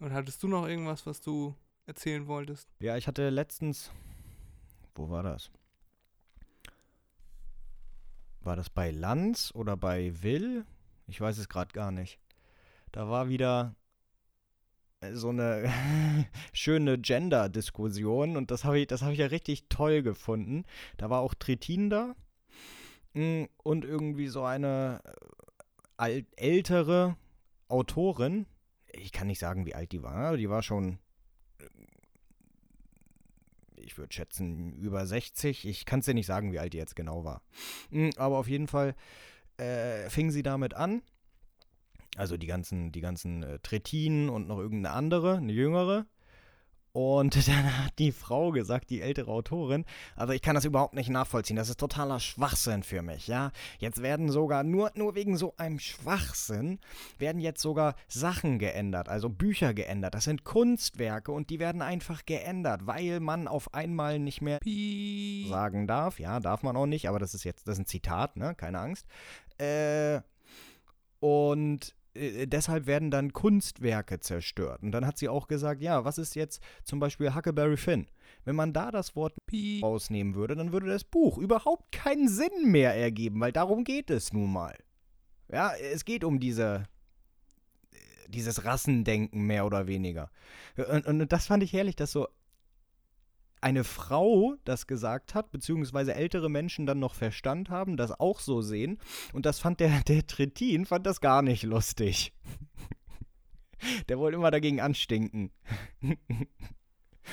[0.00, 2.68] Und hattest du noch irgendwas, was du erzählen wolltest?
[2.78, 3.90] Ja, ich hatte letztens.
[4.94, 5.50] Wo war das?
[8.40, 10.64] War das bei Lanz oder bei Will?
[11.08, 12.20] Ich weiß es gerade gar nicht.
[12.92, 13.74] Da war wieder
[15.12, 15.72] so eine
[16.52, 20.64] schöne Gender-Diskussion und das habe ich, hab ich ja richtig toll gefunden.
[20.98, 22.14] Da war auch Trittin da
[23.62, 25.00] und irgendwie so eine
[25.98, 27.16] äh, ältere
[27.68, 28.46] Autorin.
[28.92, 30.98] Ich kann nicht sagen, wie alt die war, aber die war schon,
[31.58, 31.64] äh,
[33.76, 35.66] ich würde schätzen, über 60.
[35.66, 37.42] Ich kann es dir nicht sagen, wie alt die jetzt genau war.
[37.90, 38.94] Mm, Aber auf jeden Fall
[39.56, 41.02] äh, fing sie damit an
[42.16, 46.06] also die ganzen, die ganzen äh, Tretinen und noch irgendeine andere, eine jüngere.
[46.96, 51.10] Und dann hat die Frau gesagt, die ältere Autorin, also ich kann das überhaupt nicht
[51.10, 53.52] nachvollziehen, das ist totaler Schwachsinn für mich, ja.
[53.78, 56.78] Jetzt werden sogar, nur, nur wegen so einem Schwachsinn,
[57.18, 60.14] werden jetzt sogar Sachen geändert, also Bücher geändert.
[60.14, 65.50] Das sind Kunstwerke und die werden einfach geändert, weil man auf einmal nicht mehr Piep.
[65.50, 66.18] sagen darf.
[66.18, 68.54] Ja, darf man auch nicht, aber das ist jetzt, das ist ein Zitat, ne?
[68.54, 69.04] Keine Angst.
[69.58, 70.22] Äh,
[71.20, 74.82] und äh, deshalb werden dann Kunstwerke zerstört.
[74.82, 78.06] Und dann hat sie auch gesagt, ja, was ist jetzt zum Beispiel Huckleberry Finn?
[78.44, 79.82] Wenn man da das Wort Piep.
[79.82, 84.32] rausnehmen würde, dann würde das Buch überhaupt keinen Sinn mehr ergeben, weil darum geht es
[84.32, 84.76] nun mal.
[85.50, 86.86] Ja, es geht um diese
[88.28, 90.30] dieses Rassendenken mehr oder weniger.
[90.76, 92.26] Und, und das fand ich herrlich, dass so
[93.60, 98.60] eine Frau das gesagt hat, beziehungsweise ältere Menschen dann noch Verstand haben, das auch so
[98.60, 98.98] sehen.
[99.32, 102.32] Und das fand der, der Trittin, fand das gar nicht lustig.
[104.08, 105.52] Der wollte immer dagegen anstinken.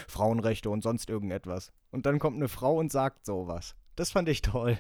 [0.10, 1.72] Frauenrechte und sonst irgendetwas.
[1.90, 3.76] Und dann kommt eine Frau und sagt sowas.
[3.96, 4.78] Das fand ich toll.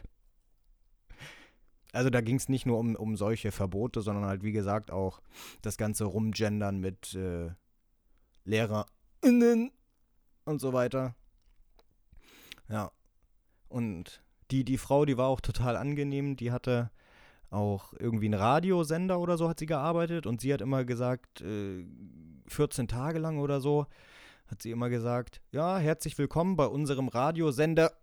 [1.93, 5.21] Also da ging es nicht nur um, um solche Verbote, sondern halt wie gesagt auch
[5.61, 7.51] das ganze Rumgendern mit äh,
[8.45, 9.71] LehrerInnen
[10.45, 11.15] und so weiter.
[12.73, 12.91] Ja.
[13.69, 16.35] Und die, die Frau, die war auch total angenehm.
[16.35, 16.89] Die hatte
[17.51, 21.85] auch irgendwie einen Radiosender oder so hat sie gearbeitet und sie hat immer gesagt, äh,
[22.47, 23.85] 14 Tage lang oder so,
[24.47, 27.93] hat sie immer gesagt, ja, herzlich willkommen bei unserem Radiosender.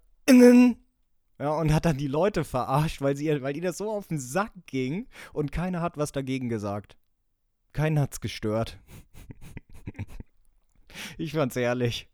[1.41, 4.21] Ja, und hat dann die Leute verarscht, weil, sie, weil ihr das so auf den
[4.21, 6.97] Sack ging und keiner hat was dagegen gesagt.
[7.73, 8.79] Keinen hat's gestört.
[11.19, 12.10] ich fand's ehrlich.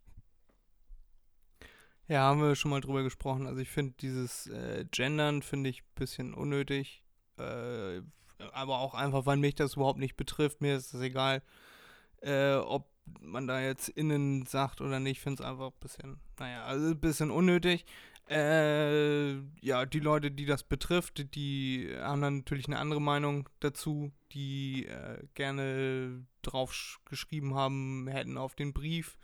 [2.08, 3.46] Ja, haben wir schon mal drüber gesprochen.
[3.46, 7.02] Also ich finde dieses äh, Gendern finde ich ein bisschen unnötig.
[7.38, 8.00] Äh,
[8.52, 10.60] aber auch einfach, weil mich das überhaupt nicht betrifft.
[10.60, 11.42] Mir ist es egal,
[12.20, 12.88] äh, ob
[13.20, 15.18] man da jetzt innen sagt oder nicht.
[15.18, 17.86] Ich finde es einfach ein bisschen, naja, also ein bisschen unnötig.
[18.28, 24.10] Äh, ja, die Leute, die das betrifft, die haben dann natürlich eine andere Meinung dazu,
[24.32, 29.16] die äh, gerne drauf sch- geschrieben haben hätten auf den Brief,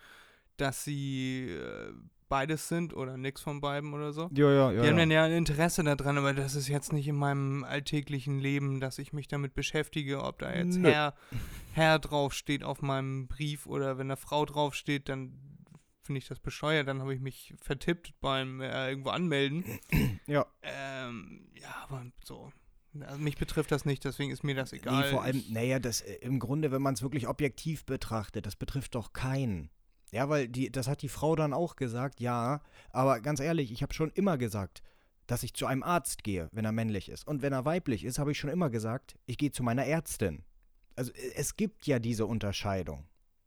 [0.57, 1.92] dass sie äh,
[2.33, 4.31] beides sind oder nix von beiden oder so.
[4.33, 4.81] Ja, ja, ja.
[4.81, 5.03] Die haben ja.
[5.03, 8.99] dann ja ein Interesse daran, aber das ist jetzt nicht in meinem alltäglichen Leben, dass
[8.99, 10.90] ich mich damit beschäftige, ob da jetzt Nö.
[10.90, 11.14] Herr,
[11.75, 15.35] Herr draufsteht auf meinem Brief oder wenn da Frau draufsteht, dann
[16.01, 19.64] finde ich das bescheuert, dann habe ich mich vertippt beim äh, irgendwo anmelden.
[20.27, 20.47] Ja.
[20.62, 22.51] Ähm, ja, aber so.
[22.99, 25.03] Also mich betrifft das nicht, deswegen ist mir das egal.
[25.03, 28.57] Nee, vor allem, naja, das äh, im Grunde, wenn man es wirklich objektiv betrachtet, das
[28.57, 29.68] betrifft doch keinen.
[30.12, 33.83] Ja, weil die, das hat die Frau dann auch gesagt, ja, aber ganz ehrlich, ich
[33.83, 34.83] habe schon immer gesagt,
[35.27, 37.27] dass ich zu einem Arzt gehe, wenn er männlich ist.
[37.27, 40.44] Und wenn er weiblich ist, habe ich schon immer gesagt, ich gehe zu meiner Ärztin.
[40.96, 43.07] Also äh, es gibt ja diese Unterscheidung.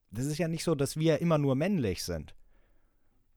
[0.09, 2.35] Das ist ja nicht so, dass wir immer nur männlich sind.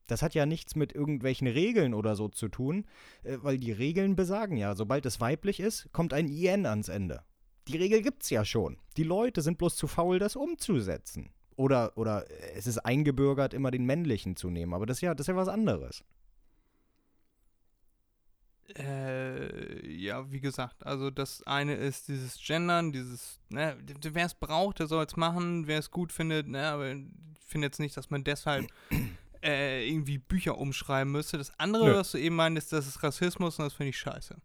[0.07, 2.87] Das hat ja nichts mit irgendwelchen Regeln oder so zu tun,
[3.21, 7.21] äh, weil die Regeln besagen ja, sobald es weiblich ist, kommt ein IN ans Ende.
[7.67, 8.79] Die Regel gibt's ja schon.
[8.97, 11.29] Die Leute sind bloß zu faul, das umzusetzen.
[11.59, 14.73] Oder, oder es ist eingebürgert, immer den männlichen zu nehmen.
[14.73, 16.05] Aber das ist ja, das ist ja was anderes.
[18.77, 24.79] Äh, ja, wie gesagt, also das eine ist dieses Gendern, dieses, ne, wer es braucht,
[24.79, 27.03] der soll es machen, wer es gut findet, ne, aber ich
[27.45, 28.65] finde jetzt nicht, dass man deshalb
[29.43, 31.37] äh, irgendwie Bücher umschreiben müsste.
[31.37, 31.95] Das andere, Nö.
[31.95, 34.37] was du eben meintest, das ist Rassismus und das finde ich scheiße.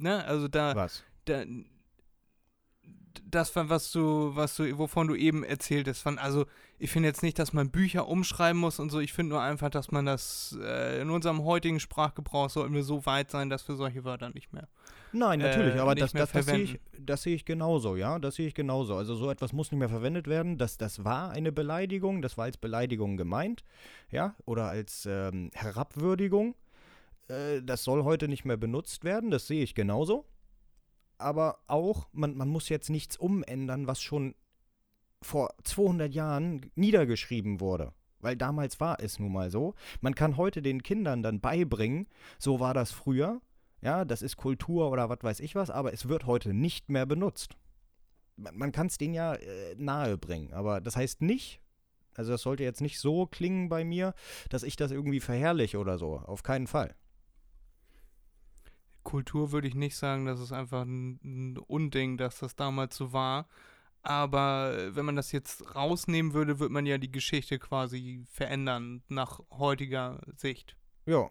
[0.00, 1.04] Ne, also da, Was?
[1.26, 1.44] da,
[3.30, 6.46] das, war, was du, was du, wovon du eben erzähltest, von, also
[6.78, 9.70] ich finde jetzt nicht, dass man Bücher umschreiben muss und so, ich finde nur einfach,
[9.70, 13.76] dass man das äh, in unserem heutigen Sprachgebrauch sollten wir so weit sein, dass wir
[13.76, 14.68] solche Wörter nicht mehr.
[15.12, 18.34] Nein, natürlich, äh, aber das, das, das, sehe ich, das sehe ich genauso, ja, das
[18.34, 18.96] sehe ich genauso.
[18.96, 20.58] Also so etwas muss nicht mehr verwendet werden.
[20.58, 23.64] Das, das war eine Beleidigung, das war als Beleidigung gemeint,
[24.10, 26.56] ja, oder als ähm, Herabwürdigung.
[27.28, 30.24] Äh, das soll heute nicht mehr benutzt werden, das sehe ich genauso.
[31.18, 34.34] Aber auch, man, man muss jetzt nichts umändern, was schon
[35.22, 37.92] vor 200 Jahren niedergeschrieben wurde.
[38.20, 39.74] Weil damals war es nun mal so.
[40.00, 42.06] Man kann heute den Kindern dann beibringen,
[42.38, 43.40] so war das früher.
[43.82, 47.04] Ja, das ist Kultur oder was weiß ich was, aber es wird heute nicht mehr
[47.04, 47.56] benutzt.
[48.36, 51.60] Man, man kann es denen ja äh, nahe bringen, aber das heißt nicht,
[52.14, 54.14] also das sollte jetzt nicht so klingen bei mir,
[54.48, 56.16] dass ich das irgendwie verherrliche oder so.
[56.16, 56.94] Auf keinen Fall.
[59.04, 63.46] Kultur würde ich nicht sagen, das ist einfach ein, Unding, dass das damals so war.
[64.02, 69.02] Aber äh, wenn man das jetzt rausnehmen würde, würde man ja die Geschichte quasi verändern
[69.08, 70.76] nach heutiger Sicht.
[71.06, 71.30] Ja,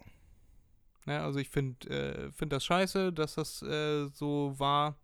[1.05, 1.21] Ne?
[1.21, 4.97] Also ich finde äh, find das scheiße, dass das äh, so war.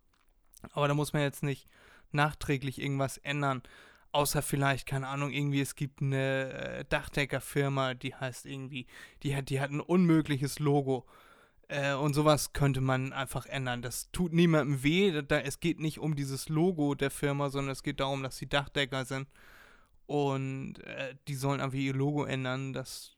[0.72, 1.68] Aber da muss man jetzt nicht
[2.12, 3.64] nachträglich irgendwas ändern.
[4.12, 8.88] Außer vielleicht, keine Ahnung, irgendwie, es gibt eine äh, Dachdeckerfirma, die heißt irgendwie,
[9.24, 11.06] die hat, die hat ein unmögliches Logo.
[11.70, 13.82] Äh, und sowas könnte man einfach ändern.
[13.82, 15.22] Das tut niemandem weh.
[15.22, 18.48] Da, es geht nicht um dieses Logo der Firma, sondern es geht darum, dass sie
[18.50, 19.28] Dachdecker sind.
[20.08, 22.74] Und äh, die sollen einfach ihr Logo ändern.
[22.74, 23.16] Das,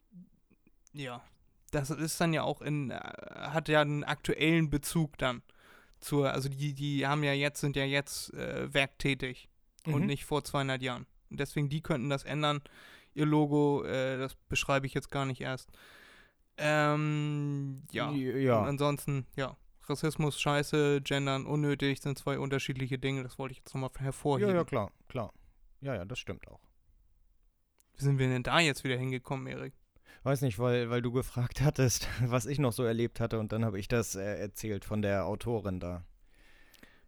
[0.92, 1.22] ja,
[1.70, 3.00] das ist dann ja auch in, äh,
[3.34, 5.42] hat ja einen aktuellen Bezug dann
[6.00, 9.48] zur, also die, die haben ja jetzt, sind ja jetzt äh, werktätig
[9.86, 10.06] und Mhm.
[10.06, 11.06] nicht vor 200 Jahren.
[11.30, 12.60] Und deswegen, die könnten das ändern.
[13.14, 15.70] Ihr Logo, äh, das beschreibe ich jetzt gar nicht erst.
[16.58, 18.08] Ähm, ja.
[18.08, 18.62] Und Ja.
[18.62, 19.56] ansonsten, ja.
[19.88, 23.22] Rassismus, Scheiße, Gendern, unnötig, sind zwei unterschiedliche Dinge.
[23.24, 24.50] Das wollte ich jetzt nochmal hervorheben.
[24.50, 25.32] Ja, ja, klar, klar.
[25.80, 26.60] Ja, ja, das stimmt auch.
[27.96, 29.74] Wie sind wir denn da jetzt wieder hingekommen, Erik?
[30.22, 33.64] Weiß nicht, weil, weil du gefragt hattest, was ich noch so erlebt hatte und dann
[33.64, 36.04] habe ich das äh, erzählt von der Autorin da.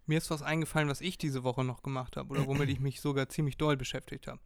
[0.07, 3.01] Mir ist was eingefallen, was ich diese Woche noch gemacht habe oder womit ich mich
[3.01, 4.41] sogar ziemlich doll beschäftigt habe.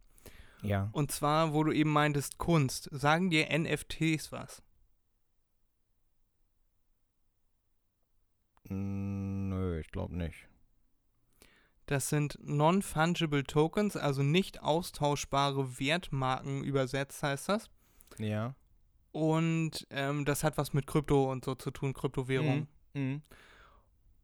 [0.61, 0.89] Ja.
[0.93, 2.89] Und zwar, wo du eben meintest, Kunst.
[2.91, 4.61] Sagen dir NFTs was?
[8.69, 10.47] Nö, ich glaube nicht.
[11.85, 17.69] Das sind Non-Fungible Tokens, also nicht austauschbare Wertmarken übersetzt heißt das.
[18.19, 18.53] Ja.
[19.11, 22.67] Und ähm, das hat was mit Krypto und so zu tun, Kryptowährung.
[22.93, 23.23] Mhm.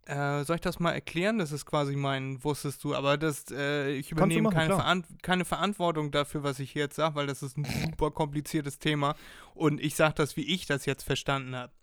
[0.06, 1.40] Äh, soll ich das mal erklären?
[1.40, 4.80] Das ist quasi mein, wusstest du, aber das, äh, ich übernehme machen, keine, klar.
[4.82, 8.78] Veran keine Verantwortung dafür, was ich hier jetzt sage, weil das ist ein super kompliziertes
[8.78, 9.16] Thema
[9.56, 11.74] und ich sage das, wie ich das jetzt verstanden habe.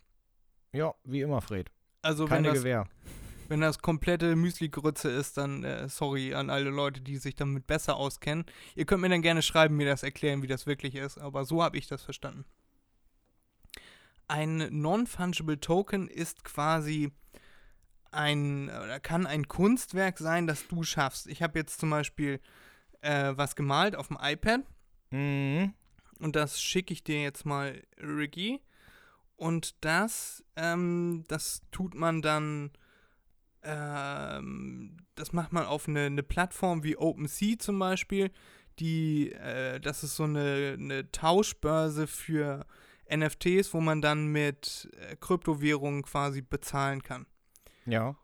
[0.73, 1.73] Ja, wie immer, Fred.
[2.03, 2.87] Also wenn Keine das, Gewehr.
[3.49, 7.97] wenn das komplette Müsli-Grütze ist, dann äh, sorry an alle Leute, die sich damit besser
[7.97, 8.45] auskennen.
[8.75, 11.63] Ihr könnt mir dann gerne schreiben, mir das erklären, wie das wirklich ist, aber so
[11.63, 12.45] habe ich das verstanden.
[14.29, 17.13] Ein Non-Fungible Token ist quasi
[18.11, 21.27] ein, oder kann ein Kunstwerk sein, das du schaffst.
[21.27, 22.41] Ich habe jetzt zum Beispiel
[23.01, 24.63] äh, was gemalt auf dem iPad
[25.11, 25.75] Mhm.
[26.21, 28.63] und das schicke ich dir jetzt mal, Ricky.
[29.43, 32.71] Und das, ähm, das tut man dann,
[33.65, 38.31] ähm, das macht man auf eine, eine Plattform wie OpenSea zum Beispiel.
[38.79, 42.65] Die, äh, das ist so eine, eine Tauschbörse für
[43.13, 47.27] NFTs, wo man dann mit äh, Kryptowährungen quasi bezahlen kann.
[47.85, 48.15] Ja.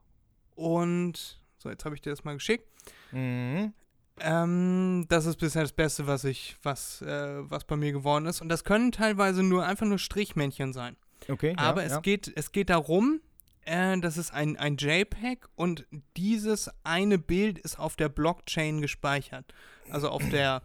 [0.54, 2.64] Und, so, jetzt habe ich dir das mal geschickt.
[3.10, 3.72] Mhm.
[4.20, 8.40] Ähm, das ist bisher das Beste, was ich, was, äh, was bei mir geworden ist.
[8.40, 10.96] Und das können teilweise nur einfach nur Strichmännchen sein.
[11.28, 11.54] Okay.
[11.56, 12.00] Aber ja, es ja.
[12.00, 13.20] geht, es geht darum,
[13.64, 19.52] äh, das ist ein, ein JPEG und dieses eine Bild ist auf der Blockchain gespeichert.
[19.90, 20.62] Also auf der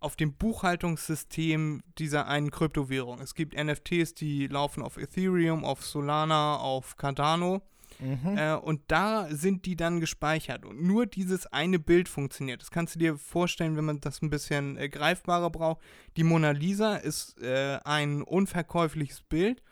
[0.00, 3.20] auf dem Buchhaltungssystem dieser einen Kryptowährung.
[3.20, 7.62] Es gibt NFTs, die laufen auf Ethereum, auf Solana, auf Cardano.
[7.98, 8.38] Mhm.
[8.38, 10.64] Äh, und da sind die dann gespeichert.
[10.64, 12.62] Und nur dieses eine Bild funktioniert.
[12.62, 15.80] Das kannst du dir vorstellen, wenn man das ein bisschen äh, greifbarer braucht.
[16.16, 19.62] Die Mona Lisa ist äh, ein unverkäufliches Bild,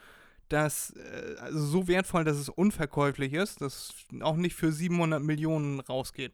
[0.48, 5.80] das äh, also so wertvoll, dass es unverkäuflich ist, das auch nicht für 700 Millionen
[5.80, 6.32] rausgeht.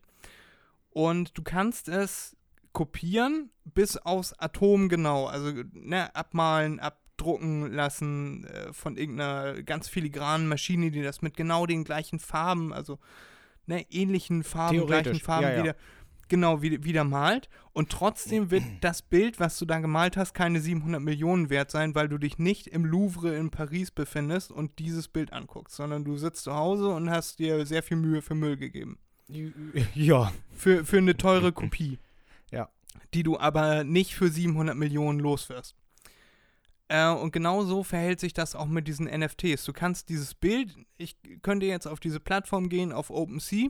[0.90, 2.37] Und du kannst es
[2.72, 5.27] kopieren bis aufs Atom genau.
[5.27, 11.66] Also ne, abmalen, abdrucken lassen äh, von irgendeiner ganz filigranen Maschine, die das mit genau
[11.66, 12.98] den gleichen Farben, also
[13.66, 15.62] ne, ähnlichen Farben, gleichen Farben ja, ja.
[15.62, 15.77] wieder
[16.33, 17.51] genau wieder, wieder malt.
[17.75, 21.95] Und trotzdem wird das Bild, was du da gemalt hast, keine 700 Millionen wert sein,
[21.95, 26.16] weil du dich nicht im Louvre in Paris befindest und dieses Bild anguckst, sondern du
[26.16, 28.99] sitzt zu Hause und hast dir sehr viel Mühe für Müll gegeben.
[29.95, 30.33] Ja.
[30.51, 31.99] Für, für eine teure Kopie.
[32.51, 32.68] Ja.
[33.14, 35.77] Die du aber nicht für 700 Millionen loswirst.
[36.88, 39.64] Äh, und genau so verhält sich das auch mit diesen NFTs.
[39.64, 43.68] Du kannst dieses Bild, ich könnte jetzt auf diese Plattform gehen, auf OpenSea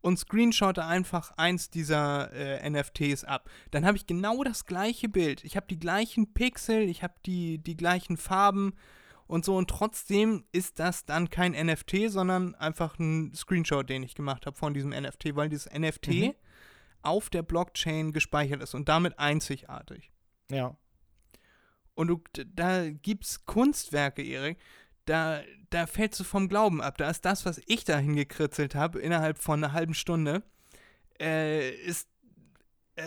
[0.00, 3.50] und screenshotte einfach eins dieser äh, NFTs ab.
[3.70, 5.44] Dann habe ich genau das gleiche Bild.
[5.44, 8.74] Ich habe die gleichen Pixel, ich habe die, die gleichen Farben
[9.26, 9.56] und so.
[9.56, 14.56] Und trotzdem ist das dann kein NFT, sondern einfach ein Screenshot, den ich gemacht habe
[14.56, 16.34] von diesem NFT, weil dieses NFT Mhm.
[17.02, 20.10] auf der Blockchain gespeichert ist und damit einzigartig.
[20.50, 20.76] Ja.
[21.94, 24.58] Und du, da gibt's Kunstwerke, Erik,
[25.10, 26.96] da, da fällst du vom Glauben ab.
[26.98, 30.42] Da ist das, was ich da hingekritzelt habe, innerhalb von einer halben Stunde,
[31.20, 32.08] äh, ist,
[32.94, 33.02] äh,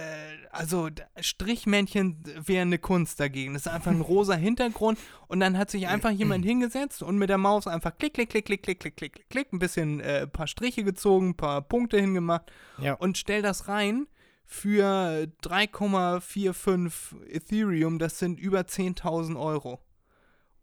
[0.52, 0.90] also
[1.20, 3.54] Strichmännchen wäre eine Kunst dagegen.
[3.54, 7.30] Das ist einfach ein rosa Hintergrund und dann hat sich einfach jemand hingesetzt und mit
[7.30, 10.24] der Maus einfach klick, klick, klick, klick, klick, klick, klick, klick, klick, ein bisschen, äh,
[10.24, 12.94] ein paar Striche gezogen, ein paar Punkte hingemacht Ja.
[12.96, 14.08] und stell das rein
[14.46, 19.80] für 3,45 Ethereum, das sind über 10.000 Euro.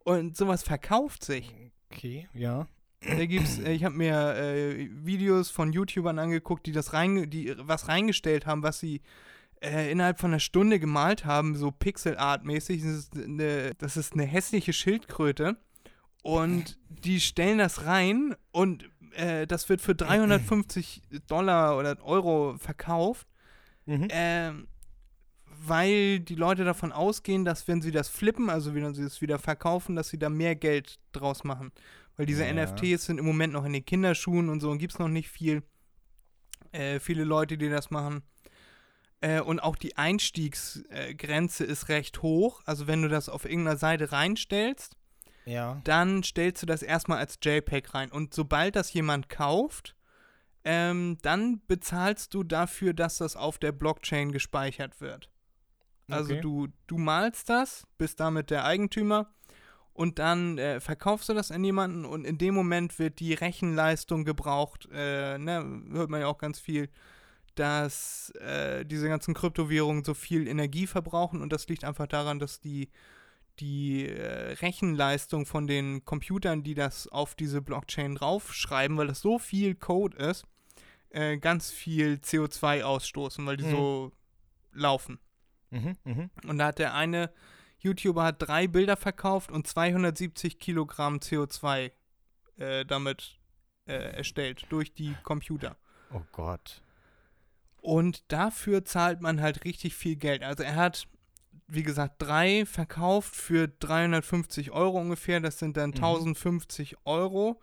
[0.03, 1.53] Und sowas verkauft sich.
[1.91, 2.67] Okay, ja.
[3.01, 7.53] Da gibt's, äh, ich habe mir äh, Videos von YouTubern angeguckt, die das rein, die
[7.57, 9.01] was reingestellt haben, was sie
[9.61, 12.81] äh, innerhalb von einer Stunde gemalt haben, so Pixel-Art-mäßig.
[12.83, 15.57] Das, ist eine- das ist eine hässliche Schildkröte.
[16.23, 23.27] Und die stellen das rein und äh, das wird für 350 Dollar oder Euro verkauft.
[23.87, 24.07] Mhm.
[24.11, 24.67] Ähm,
[25.67, 29.39] weil die Leute davon ausgehen, dass wenn sie das flippen, also wenn sie es wieder
[29.39, 31.71] verkaufen, dass sie da mehr Geld draus machen.
[32.17, 32.53] Weil diese Ja.
[32.53, 35.29] NFTs sind im Moment noch in den Kinderschuhen und so und gibt es noch nicht
[35.29, 35.63] viel.
[36.71, 38.23] Äh, viele Leute, die das machen.
[39.21, 42.61] Äh, und auch die Einstiegsgrenze ist recht hoch.
[42.65, 44.95] Also wenn du das auf irgendeiner Seite reinstellst,
[45.45, 45.79] Ja.
[45.83, 48.11] dann stellst du das erstmal als JPEG rein.
[48.11, 49.95] Und sobald das jemand kauft,
[50.63, 55.29] ähm, dann bezahlst du dafür, dass das auf der Blockchain gespeichert wird.
[56.11, 56.41] Also Okay.
[56.41, 59.33] du, du malst das, bist damit der Eigentümer
[59.93, 64.23] und dann äh, verkaufst du das an jemanden und in dem Moment wird die Rechenleistung
[64.25, 66.89] gebraucht, äh, ne, hört man ja auch ganz viel,
[67.55, 72.59] dass äh, diese ganzen Kryptowährungen so viel Energie verbrauchen und das liegt einfach daran, dass
[72.59, 72.89] die
[73.59, 79.37] die äh, Rechenleistung von den Computern, die das auf diese Blockchain draufschreiben, weil das so
[79.39, 80.45] viel Code ist,
[81.09, 83.69] äh, ganz viel CO2 ausstoßen, weil die Mhm.
[83.69, 84.11] so
[84.71, 85.19] laufen.
[85.71, 86.29] Mhm, mhm.
[86.47, 87.31] Und da hat der eine
[87.79, 91.91] YouTuber hat drei Bilder verkauft und 270 Kilogramm CO2
[92.57, 93.39] äh, damit
[93.87, 95.77] äh, erstellt durch die Computer.
[96.13, 96.81] Oh Gott.
[97.81, 100.43] Und dafür zahlt man halt richtig viel Geld.
[100.43, 101.07] Also er hat,
[101.67, 105.39] wie gesagt, drei verkauft für 350 Euro ungefähr.
[105.39, 105.95] Das sind dann Mhm.
[105.95, 107.59] 1050 Euro.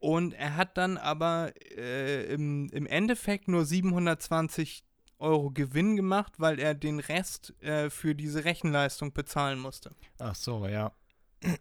[0.00, 4.82] Und er hat dann aber äh, im, im Endeffekt nur 720
[5.22, 9.94] Euro Gewinn gemacht, weil er den Rest äh, für diese Rechenleistung bezahlen musste.
[10.18, 10.92] Ach so, ja.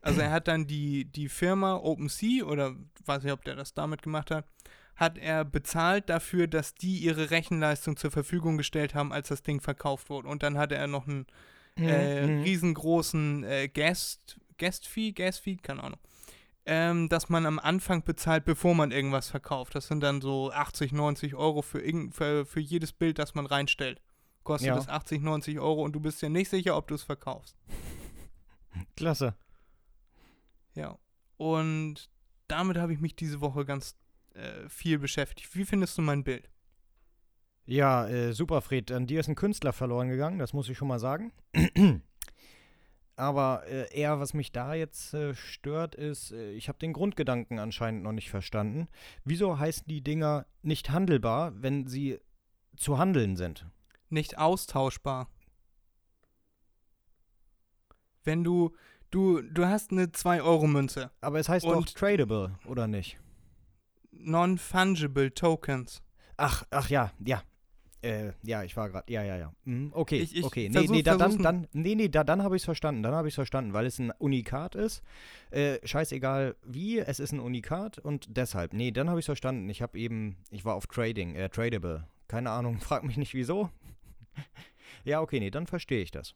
[0.02, 4.02] Also er hat dann die, die Firma OpenSea, oder weiß nicht, ob der das damit
[4.02, 4.45] gemacht hat,
[4.95, 9.62] hat er bezahlt dafür, dass die ihre Rechenleistung zur Verfügung gestellt haben, als das Ding
[9.62, 10.28] verkauft wurde.
[10.28, 11.26] Und dann hatte er noch einen
[11.78, 12.41] äh, Mhm.
[12.43, 16.00] riesengroßen äh, Guest, Guest-Fee, Gas-Fee, keine Ahnung,
[16.73, 19.75] ähm, dass man am Anfang bezahlt, bevor man irgendwas verkauft.
[19.75, 21.81] Das sind dann so 80, 90 Euro für,
[22.12, 24.01] für, für jedes Bild, das man reinstellt.
[24.43, 24.75] Kostet Ja.
[24.75, 27.57] das 80, 90 Euro und du bist dir nicht sicher, ob du es verkaufst.
[28.95, 29.36] Klasse.
[30.73, 30.97] Ja.
[31.36, 32.10] Und
[32.47, 33.97] damit habe ich mich diese Woche ganz
[34.34, 35.53] äh, viel beschäftigt.
[35.53, 36.49] Wie findest du mein Bild?
[37.65, 38.93] Ja, äh, super, Fred.
[38.93, 41.34] An dir ist ein Künstler verloren gegangen, das muss ich schon mal sagen.
[43.15, 47.60] Aber äh, eher, was mich da jetzt äh, stört, ist, äh, ich habe den Grundgedanken
[47.60, 48.88] anscheinend noch nicht verstanden.
[49.24, 52.19] Wieso heißen die Dinger nicht handelbar, wenn sie
[52.78, 53.67] zu handeln sind?
[54.10, 55.30] Nicht austauschbar.
[58.24, 58.76] Wenn du,
[59.10, 61.12] du, du hast eine 2-Euro-Münze.
[61.21, 63.19] Aber es heißt doch tradable, oder nicht?
[64.12, 66.02] Non-fungible Tokens.
[66.38, 67.43] Ach, ach ja, ja.
[68.03, 69.11] Äh, ja, ich war gerade.
[69.13, 69.53] Ja, ja, ja.
[69.65, 70.69] Mhm, okay, Ich- ich okay.
[70.69, 73.03] Nee, nee, da, dann, dann, nee, nee, da, dann habe ich es verstanden.
[73.03, 75.03] Dann habe ich es verstanden, weil es ein Unikat ist.
[75.51, 78.73] Äh, scheißegal wie, es ist ein Unikat und deshalb.
[78.73, 79.69] Nee, dann habe ich es verstanden.
[79.69, 82.07] Ich habe eben, ich war auf Trading, äh, Tradable.
[82.27, 83.69] Keine Ahnung, frag mich nicht wieso.
[85.03, 86.34] ja, okay, nee, dann verstehe ich das.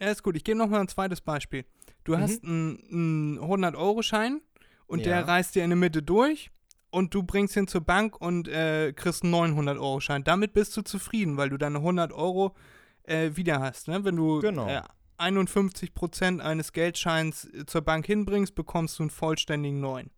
[0.00, 0.36] Ja, ist gut.
[0.36, 1.64] Ich gebe noch mal ein zweites Beispiel.
[2.04, 2.20] Du Mhm.
[2.20, 4.40] hast einen, einen 100-Euro-Schein
[4.86, 5.04] und Ja.
[5.06, 6.50] der reißt dir in der Mitte durch
[6.96, 10.24] und du bringst ihn zur Bank und äh, kriegst einen 900-Euro-Schein.
[10.24, 12.54] Damit bist du zufrieden, weil du deine 100 Euro
[13.02, 13.88] äh, wieder hast.
[13.88, 14.02] Ne?
[14.02, 14.66] Wenn du Genau.
[14.66, 14.80] äh,
[15.18, 20.10] 51% eines Geldscheins äh, zur Bank hinbringst, bekommst du einen vollständigen neuen.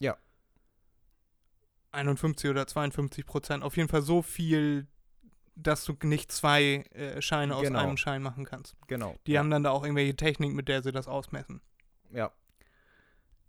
[0.00, 0.16] Ja.
[1.92, 3.62] 51 oder 52 Prozent.
[3.62, 4.88] Auf jeden Fall so viel,
[5.54, 7.78] dass du nicht zwei äh, Scheine aus Genau.
[7.78, 8.74] einem Schein machen kannst.
[8.88, 9.14] Genau.
[9.28, 9.38] Die ja.
[9.38, 11.60] haben dann da auch irgendwelche Technik, mit der sie das ausmessen.
[12.10, 12.32] Ja.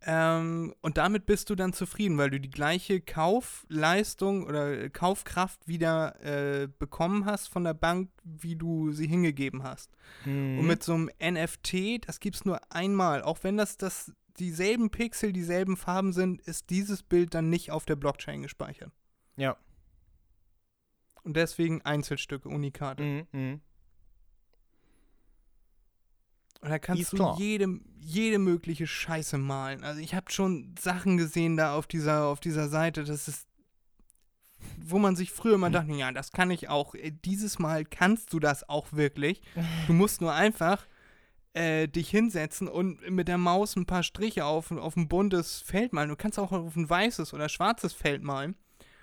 [0.07, 6.15] Ähm, und damit bist du dann zufrieden, weil du die gleiche Kaufleistung oder Kaufkraft wieder
[6.23, 9.89] äh, bekommen hast von der Bank, wie du sie hingegeben hast.
[10.23, 10.59] Mhm.
[10.59, 13.23] Und mit so einem NFT, das gibt's nur einmal.
[13.23, 17.85] Auch wenn das, das dieselben Pixel, dieselben Farben sind, ist dieses Bild dann nicht auf
[17.85, 18.91] der Blockchain gespeichert.
[19.37, 19.57] Ja.
[21.23, 23.03] Und deswegen Einzelstücke, Unikate.
[23.03, 23.27] Mhm.
[23.31, 23.61] Mhm.
[26.65, 27.35] Und da kannst du klar.
[27.37, 29.83] jede, jede mögliche Scheiße malen.
[29.83, 33.47] Also ich habe schon Sachen gesehen da auf dieser, auf dieser Seite, das ist,
[34.83, 35.61] wo man sich früher Hm.
[35.61, 36.95] mal dachte, ja, das kann ich auch.
[36.95, 39.41] Äh, Dieses Mal kannst du das auch wirklich.
[39.87, 40.85] Du musst nur einfach
[41.53, 45.93] äh, dich hinsetzen und mit der Maus ein paar Striche auf, auf ein buntes Feld
[45.93, 46.09] malen.
[46.09, 48.55] Du kannst auch auf ein weißes oder schwarzes Feld malen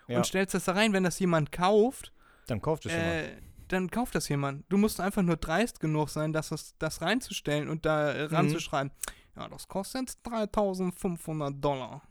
[0.08, 0.18] Ja.
[0.18, 0.92] und stellst das da rein.
[0.92, 2.12] Wenn das jemand kauft,
[2.48, 3.42] Dann kauft es jemand.
[3.72, 4.64] Dann kauft das jemand.
[4.68, 8.92] Du musst einfach nur dreist genug sein, das, das, das reinzustellen und da äh, ranzuschreiben.
[9.36, 12.02] Ja, das kostet jetzt 3500 Dollar.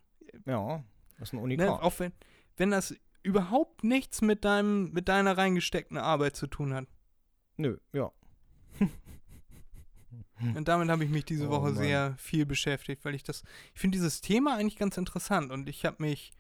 [0.45, 0.84] Ja.
[1.20, 1.43] Das ist ein Ne?
[1.43, 1.82] Unikat.
[1.82, 2.14] Auch wenn,
[2.57, 6.88] wenn das überhaupt nichts mit, deinem, mit deiner reingesteckten Arbeit zu tun hat.
[7.57, 8.12] Nö, ja.
[10.55, 11.47] Und damit habe ich mich diese.
[11.47, 11.76] Oh, Woche Mann.
[11.76, 13.43] sehr viel beschäftigt, weil ich das,
[13.76, 16.32] ich finde dieses Thema eigentlich ganz interessant und ich habe mich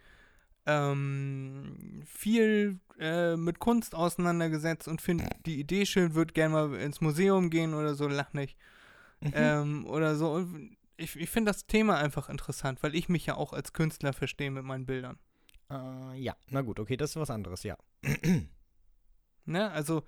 [0.65, 7.01] ähm, viel äh, mit Kunst auseinandergesetzt und finde die Idee schön, würde gerne mal ins
[7.01, 8.57] Museum gehen oder so, lach nicht.
[9.21, 9.31] Mhm.
[9.35, 10.33] ähm, oder so.
[10.33, 14.13] Und Ich, ich finde das Thema einfach interessant, weil ich mich ja auch als Künstler
[14.13, 15.17] verstehe mit meinen Bildern.
[15.71, 17.75] Äh, ja, na gut, okay, das ist was anderes, ja.
[19.45, 19.71] Ne?
[19.71, 20.03] Also,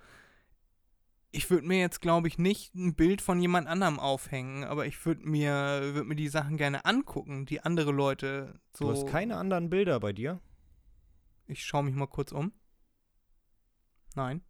[1.34, 5.06] ich würde mir jetzt, glaube ich, nicht ein Bild von jemand anderem aufhängen, aber ich
[5.06, 8.86] würde mir, würd mir die Sachen gerne angucken, die andere Leute so.
[8.86, 10.40] Du hast keine anderen Bilder bei dir?
[11.48, 12.54] Ich schaue mich mal kurz um.
[14.16, 14.42] Nein.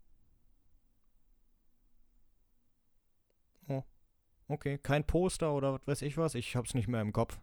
[4.48, 6.36] Okay, kein Poster oder was weiß ich was?
[6.36, 7.40] Ich hab's nicht mehr im Kopf.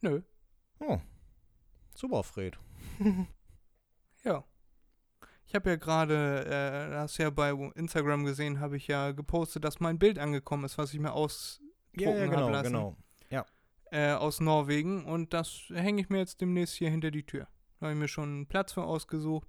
[0.00, 0.22] Nö.
[0.80, 1.00] Oh.
[1.94, 2.58] Super, Fred.
[4.24, 4.44] Ja.
[5.46, 9.64] Ich habe ja gerade, äh, hast du ja bei Instagram gesehen, habe ich ja gepostet,
[9.64, 11.70] dass mein Bild angekommen ist, was ich mir ausdrucken
[12.00, 12.72] Ja, ja, genau, lassen.
[12.72, 12.96] genau.
[13.92, 17.46] Äh, aus Norwegen und das hänge ich mir jetzt demnächst hier hinter die Tür.
[17.78, 19.46] Da habe ich mir schon einen Platz für ausgesucht.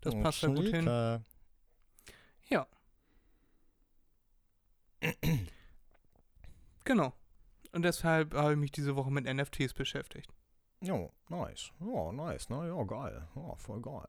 [0.00, 0.86] Das Oh, passt da gut hin.
[2.48, 2.66] Ja.
[6.84, 7.12] Genau.
[7.72, 10.32] Und deshalb habe ich mich diese Woche mit NFTs beschäftigt.
[10.80, 11.70] Ja, nice.
[11.80, 12.68] Ja, nice, ne?
[12.68, 13.28] Ja, geil.
[13.34, 14.08] Ja, voll geil.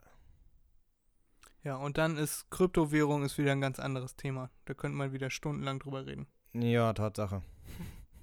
[1.67, 4.49] Ja, und dann ist Kryptowährung ist wieder ein ganz anderes Thema.
[4.63, 6.25] Da könnte man wieder stundenlang drüber reden.
[6.53, 7.41] Ja, Tatsache.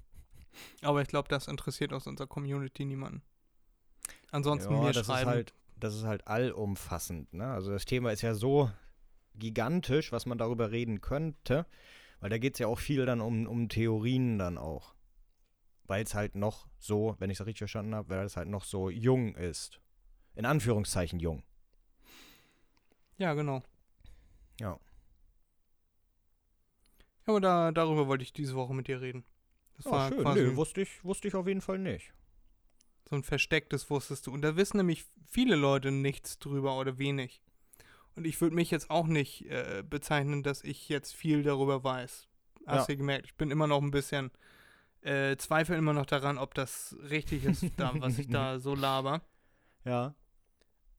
[0.81, 3.21] Aber ich glaube, das interessiert aus unserer Community niemanden.
[4.31, 5.29] Ansonsten ja, mir das schreiben.
[5.29, 7.45] ist halt, das ist halt allumfassend, ne?
[7.45, 8.71] Also das Thema ist ja so
[9.35, 11.67] gigantisch, was man darüber reden könnte,
[12.21, 14.95] weil da geht es ja auch viel dann um, um Theorien dann auch.
[15.83, 18.63] Weil es halt noch so, wenn ich es richtig verstanden habe, weil es halt noch
[18.63, 19.81] so jung ist.
[20.33, 21.43] In Anführungszeichen jung.
[23.17, 23.61] Ja, genau.
[24.59, 24.79] Ja.
[27.27, 29.23] Ja, aber da, darüber wollte ich diese Woche mit dir reden.
[29.77, 30.21] Das Ja, war schön.
[30.21, 32.13] quasi Nö, wusste ich, wusste ich auf jeden Fall nicht.
[33.09, 34.31] so ein verstecktes wusstest du.
[34.31, 37.41] Und da wissen nämlich viele Leute nichts drüber oder wenig.
[38.15, 42.27] Und ich würde mich jetzt auch nicht äh, bezeichnen, dass ich jetzt viel darüber weiß.
[42.65, 44.31] Hast du gemerkt, ich bin immer noch ein bisschen,
[45.01, 49.21] äh, zweifle immer noch daran, ob das richtig ist, da, was ich da so laber.
[49.83, 50.15] Ja.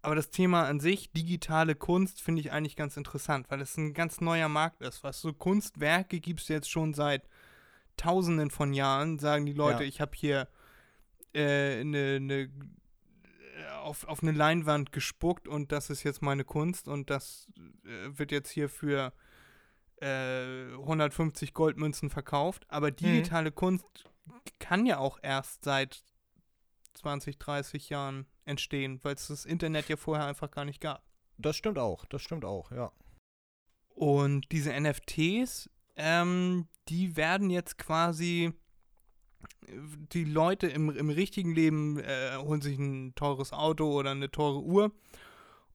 [0.06, 3.92] Aber das Thema an sich, digitale Kunst, finde ich eigentlich ganz interessant, weil es ein
[3.92, 5.02] ganz neuer Markt ist.
[5.02, 7.28] Was so Kunstwerke gibt es jetzt schon seit
[7.96, 9.88] Tausenden von Jahren, sagen die Leute, Ja.
[9.88, 10.46] ich habe hier
[11.34, 12.50] äh, eine, eine
[13.82, 17.48] auf, auf eine Leinwand gespuckt und das ist jetzt meine Kunst und das
[17.84, 19.12] äh, wird jetzt hier für
[20.00, 22.64] äh, 150 Goldmünzen verkauft.
[22.68, 23.84] Aber digitale Kunst
[24.60, 26.04] kann ja auch erst seit
[26.94, 31.02] 20, 30 Jahren entstehen, weil es das Internet ja vorher einfach gar nicht gab.
[31.38, 32.92] Das stimmt auch, das stimmt auch, ja.
[33.88, 38.52] Und diese NFTs, ähm, die werden jetzt quasi,
[39.68, 44.62] die Leute im, im richtigen Leben äh, holen sich ein teures Auto oder eine teure
[44.62, 44.92] Uhr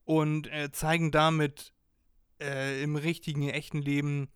[0.04, 1.72] und äh, zeigen damit
[2.40, 4.28] äh, im richtigen, echten Leben,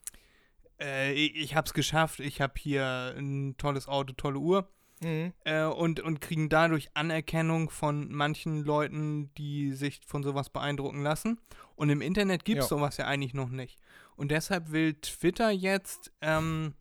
[0.81, 4.69] äh, ich, ich hab's geschafft, ich habe hier ein tolles Auto, tolle Uhr.
[5.03, 5.33] Mhm.
[5.45, 11.39] äh, und, und kriegen dadurch Anerkennung von manchen Leuten, die sich von sowas beeindrucken lassen.
[11.75, 13.79] Und im Internet gibt es sowas ja eigentlich noch nicht.
[14.17, 16.75] Und deshalb will Twitter jetzt ähm,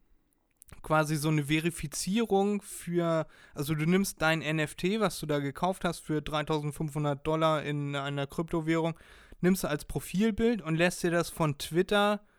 [0.81, 5.99] quasi so eine Verifizierung für, also du nimmst dein NFT, was du da gekauft hast
[5.99, 8.97] für 3500 Dollar in einer Kryptowährung,
[9.41, 12.34] nimmst du als Profilbild und lässt dir das von Twitter äh,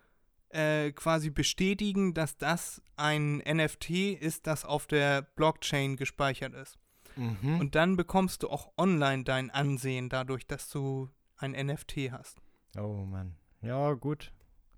[0.95, 6.79] quasi bestätigen, dass das ein NFT ist, das auf der Blockchain gespeichert ist.
[7.17, 7.61] Mhm.
[7.61, 12.41] Und dann bekommst du auch online dein Ansehen dadurch, dass du ein NFT hast.
[12.79, 13.37] oh Mann.
[13.63, 14.33] Ja, gut.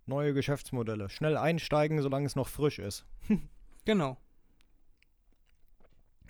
[0.07, 1.11] Neue Geschäftsmodelle.
[1.11, 3.05] Schnell einsteigen, solange es noch frisch ist.
[3.85, 4.16] Genau.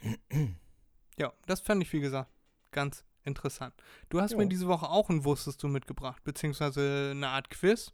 [1.18, 2.30] ja, das fand ich, wie gesagt,
[2.70, 3.74] ganz interessant.
[4.08, 4.38] Du hast Jo.
[4.38, 7.92] mir diese Woche auch ein Wusstest du mitgebracht, beziehungsweise eine Art Quiz.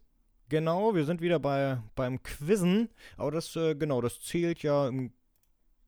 [0.49, 2.89] Genau, wir sind wieder bei, beim Quizzen.
[3.17, 5.11] Aber das, äh, genau, das zählt ja im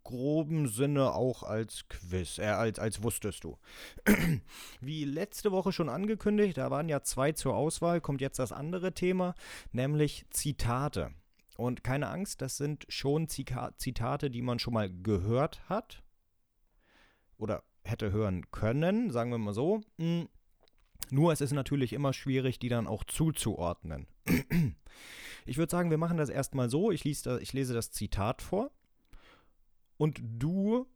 [0.03, 3.57] groben Sinne auch als Quiz, äh, als, als wusstest du.
[4.79, 8.93] Wie letzte Woche schon angekündigt, da waren ja zwei zur Auswahl, kommt jetzt das andere
[8.93, 9.35] Thema,
[9.73, 11.11] nämlich Zitate.
[11.57, 16.03] Und keine Angst, das sind schon Zika Zitate, die man schon mal gehört hat
[17.37, 19.81] oder hätte hören können, sagen wir mal so.
[19.97, 20.23] Mm.
[21.09, 24.07] Nur es ist natürlich immer schwierig, die dann auch zuzuordnen.
[25.45, 26.91] Ich würde sagen, wir machen das erstmal so.
[26.91, 28.69] Ich, lies da, ich lese das Zitat vor
[29.95, 30.87] und du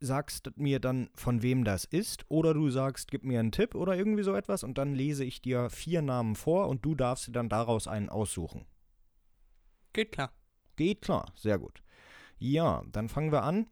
[0.00, 3.96] sagst mir dann, von wem das ist, oder du sagst, gib mir einen Tipp oder
[3.96, 7.32] irgendwie so etwas und dann lese ich dir vier Namen vor und du darfst dir
[7.32, 8.66] dann daraus einen aussuchen.
[9.92, 10.32] Geht klar.
[10.76, 11.82] Geht klar, sehr gut.
[12.38, 13.68] Ja, dann fangen wir an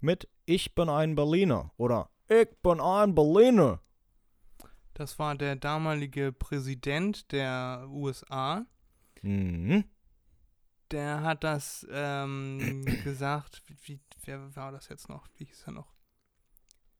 [0.00, 3.80] mit Ich bin ein Berliner oder Ich bin ein Berliner.
[5.02, 8.64] Das war der damalige Präsident der USA.
[9.22, 9.82] Mhm.
[10.92, 13.64] Der hat das ähm, gesagt.
[13.66, 15.26] Wie, wie, wer war das jetzt noch?
[15.36, 15.92] Wie hieß er noch?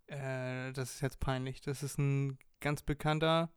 [0.08, 1.60] Äh, das ist jetzt peinlich.
[1.60, 3.50] Das ist ein ganz bekannter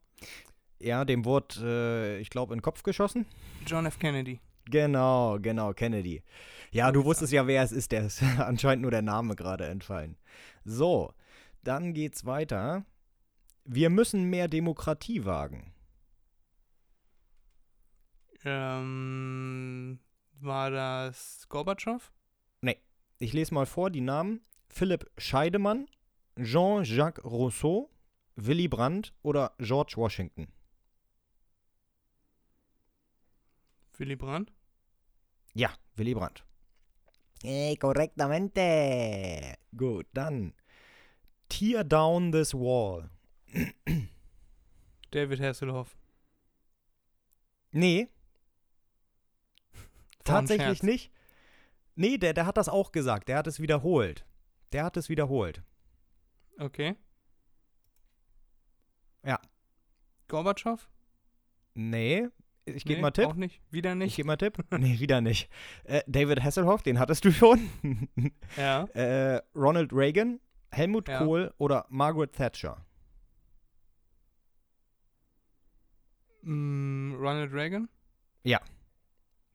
[0.78, 3.26] Ja, dem wurde, äh, ich glaube, in den Kopf geschossen.
[3.66, 3.98] John F.
[3.98, 4.38] Kennedy.
[4.66, 6.22] Genau, genau, Kennedy.
[6.70, 10.16] Ja, du wusstest ja, wer es ist, der ist anscheinend nur der Name gerade entfallen.
[10.64, 11.12] So,
[11.64, 12.86] dann geht's weiter.
[13.66, 15.72] Wir müssen mehr Demokratie wagen.
[18.44, 19.98] Ähm,
[20.40, 22.12] war das Gorbatschow?
[23.18, 24.42] Ich lese mal vor die Namen.
[24.68, 25.86] Philipp Scheidemann,
[26.36, 27.90] Jean-Jacques Rousseau,
[28.34, 30.48] Willy Brandt oder George Washington.
[33.96, 34.52] Willy Brandt?
[35.54, 36.44] Ja, Willy Brandt.
[37.42, 39.54] Hey, korrektamente.
[39.74, 40.52] Gut, dann.
[41.48, 43.08] Tear down this wall.
[45.10, 45.96] David Hasselhoff.
[47.72, 48.08] Nee,
[50.24, 51.12] tatsächlich nicht.
[51.94, 53.28] Nee, der, der hat das auch gesagt.
[53.28, 54.26] Der hat es wiederholt.
[54.72, 55.62] Der hat es wiederholt.
[56.58, 56.96] Okay.
[59.24, 59.40] Ja.
[60.28, 60.88] Gorbatschow?
[61.74, 62.28] Nee,
[62.64, 63.26] ich gebe Nee, mal Tipp.
[63.26, 63.60] Auch nicht.
[63.70, 64.16] Wieder Ich nicht.
[64.16, 64.58] gebe mal Tipp.
[64.78, 65.48] nee, wieder nicht.
[65.84, 67.68] Äh, David Hasselhoff, den hattest du schon.
[68.56, 68.84] Ja.
[68.94, 70.40] äh, Ronald Reagan,
[70.70, 71.18] Helmut Ja.
[71.18, 72.84] Kohl oder Margaret Thatcher.
[76.46, 77.88] Mm, Ronald Reagan?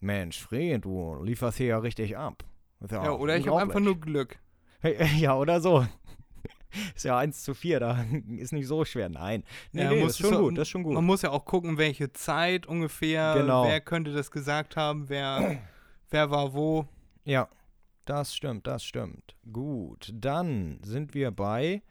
[0.03, 2.43] Mensch, Fred, du lieferst hier ja richtig ab.
[2.79, 3.99] Ist Ja, oder ich habe einfach nur.
[3.99, 4.39] Glück.
[5.17, 5.85] Ja, oder so.
[6.95, 8.03] Ist ja 1 zu 4, da
[8.37, 9.09] ist nicht so schwer.
[9.09, 9.43] Nein.
[9.73, 10.93] Nee, Ja, nee, muss das ist schon so- gut, das ist schon gut.
[10.95, 13.65] Man muss ja auch gucken, welche Zeit ungefähr, Genau.
[13.65, 15.59] wer könnte das gesagt haben, wer,
[16.09, 16.87] wer war wo.
[17.23, 17.47] Ja,
[18.05, 19.35] das stimmt, das stimmt.
[19.53, 21.83] Gut, dann sind wir bei.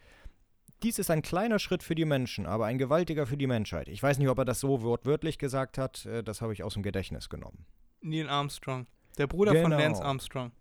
[0.83, 3.89] Dies ist ein kleiner Schritt für die Menschen, aber ein gewaltiger für die Menschheit.
[3.89, 6.75] Ich weiß nicht, ob er das so wortwörtlich gesagt hat, äh, das habe ich aus
[6.75, 7.67] dem Gedächtnis genommen.
[8.01, 8.87] Neil Armstrong.
[9.19, 9.79] Der Bruder von Genau.
[9.79, 10.53] Lance Armstrong.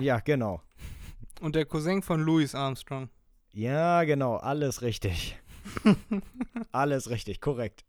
[0.00, 0.60] Ja, genau.
[1.40, 3.08] Und der Cousin von Louis Armstrong.
[3.52, 5.38] Ja, genau, alles richtig.
[6.72, 7.84] alles richtig, korrekt.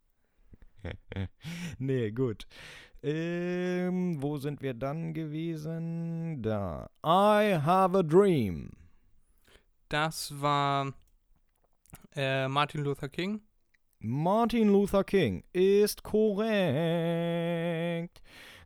[1.80, 2.48] nee, gut.
[3.02, 6.44] Ähm, wo sind wir dann gewesen?
[6.44, 6.90] Da.
[7.04, 8.72] I have a dream.
[9.90, 10.94] Das war
[12.16, 13.42] äh, Martin Luther King.
[14.00, 16.32] Martin Luther King ist korrekt.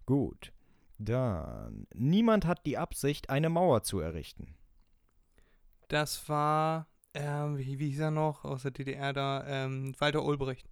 [0.06, 0.52] Gut.
[0.98, 1.88] Dann.
[1.94, 4.56] Niemand hat die Absicht, eine Mauer zu errichten.
[5.88, 9.46] Das war, ähm, wie, wie hieß er noch aus der DDR da?
[9.48, 10.68] Ähm, Walter Ulbricht.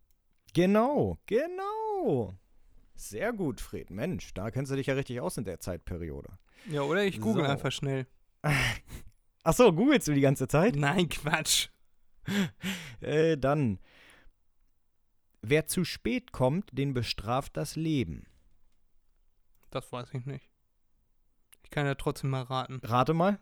[0.54, 2.36] Genau, genau.
[2.96, 3.90] Sehr gut, Fred.
[3.90, 6.38] Mensch, da kennst du dich ja richtig aus in der Zeitperiode.
[6.70, 7.52] Ja, oder ich google So.
[7.52, 8.08] einfach schnell.
[9.44, 10.76] Ach so, googelst du die ganze Zeit?
[10.76, 11.70] Nein, Quatsch.
[13.02, 13.80] Äh, dann.
[15.42, 18.26] Wer zu spät kommt, den bestraft das Leben.
[19.70, 20.50] Das weiß ich nicht.
[21.64, 22.80] Ich kann ja trotzdem mal raten.
[22.84, 23.40] Rate mal.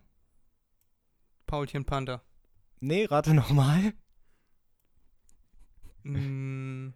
[1.45, 2.21] Paulchen Panther.
[2.79, 3.93] Nee, rate nochmal.
[6.03, 6.89] Mm,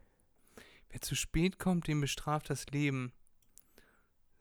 [0.90, 3.14] wer zu spät kommt, dem bestraft das Leben.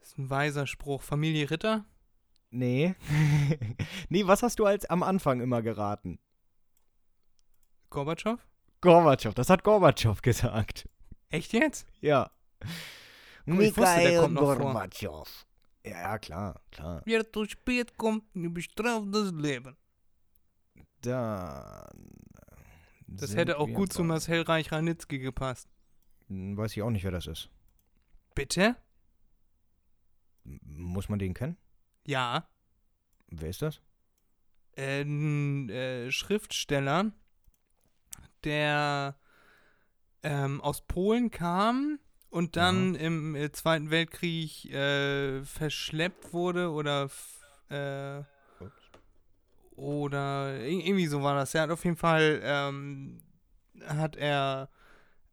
[0.01, 1.03] Das ist ein weiser Spruch.
[1.03, 1.85] Familie Ritter?
[2.51, 2.95] Nee.
[4.09, 6.19] nee, was hast du als am Anfang immer geraten?
[7.91, 8.39] Gorbatschow?
[8.81, 10.89] Gorbatschow, das hat Gorbatschow gesagt.
[11.31, 11.87] Echt jetzt?
[12.01, 12.31] Ja.
[13.47, 14.57] Guck, ich wusste, der kommt noch vor.
[14.57, 15.47] Gorbatschow.
[15.85, 17.03] Ja, ja, klar, klar.
[17.05, 19.77] Wer zu spät kommt, bestraft das Leben.
[21.01, 21.89] Dann.
[23.07, 25.69] Das hätte auch gut zu Marcel Reich-Ranitzky gepasst.
[26.29, 27.49] Hm, Weiß ich auch nicht, wer das ist.
[28.35, 28.77] Bitte?
[30.45, 31.57] Muss man den kennen?
[32.07, 32.49] Ja.
[33.29, 33.81] Wer ist das?
[34.77, 37.13] Ein äh, Schriftsteller,
[38.45, 39.17] der
[40.23, 41.99] ähm, aus Polen kam
[42.31, 47.09] und dann im äh, Zweiten Weltkrieg äh, verschleppt wurde oder
[47.71, 48.23] äh,
[49.77, 51.55] oder ir- irgendwie so war das.
[51.55, 53.23] Er hat auf jeden Fall ähm,
[53.87, 54.69] hat er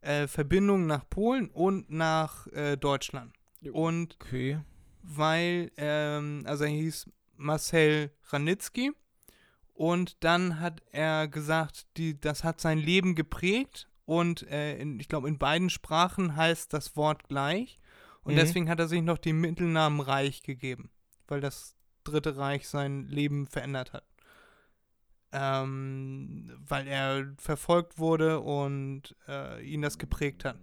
[0.01, 3.33] äh, Verbindungen nach Polen und nach äh, Deutschland.
[3.71, 4.59] Und Okay.
[5.01, 8.91] weil, ähm, also er hieß Marcel Ranitzky
[9.75, 15.07] und dann hat er gesagt, die, das hat sein Leben geprägt und äh, in, ich
[15.09, 17.79] glaube in beiden Sprachen heißt das Wort gleich
[18.23, 18.37] und Mhm.
[18.37, 20.89] deswegen hat er sich noch den Mittelnamen Reich gegeben,
[21.27, 24.03] weil das Dritte Reich sein Leben verändert hat.
[25.31, 30.57] Ähm, weil er verfolgt wurde und äh, ihn das geprägt hat.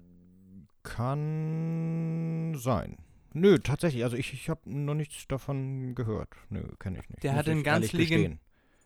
[0.82, 2.96] Kann sein.
[3.34, 4.04] Nö, tatsächlich.
[4.04, 6.30] Also ich, ich habe noch nichts davon gehört.
[6.48, 7.22] Nö, kenne ich nicht.
[7.22, 8.40] Der Muss hat einen ganz gestehen.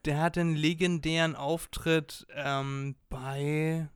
[0.06, 3.88] Der hat einen legendären Auftritt ähm, bei,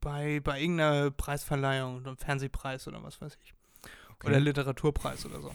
[0.00, 3.54] bei, bei irgendeiner Preisverleihung, einem Fernsehpreis oder was weiß ich.
[4.14, 4.28] Okay.
[4.28, 5.52] Oder Literaturpreis oder so.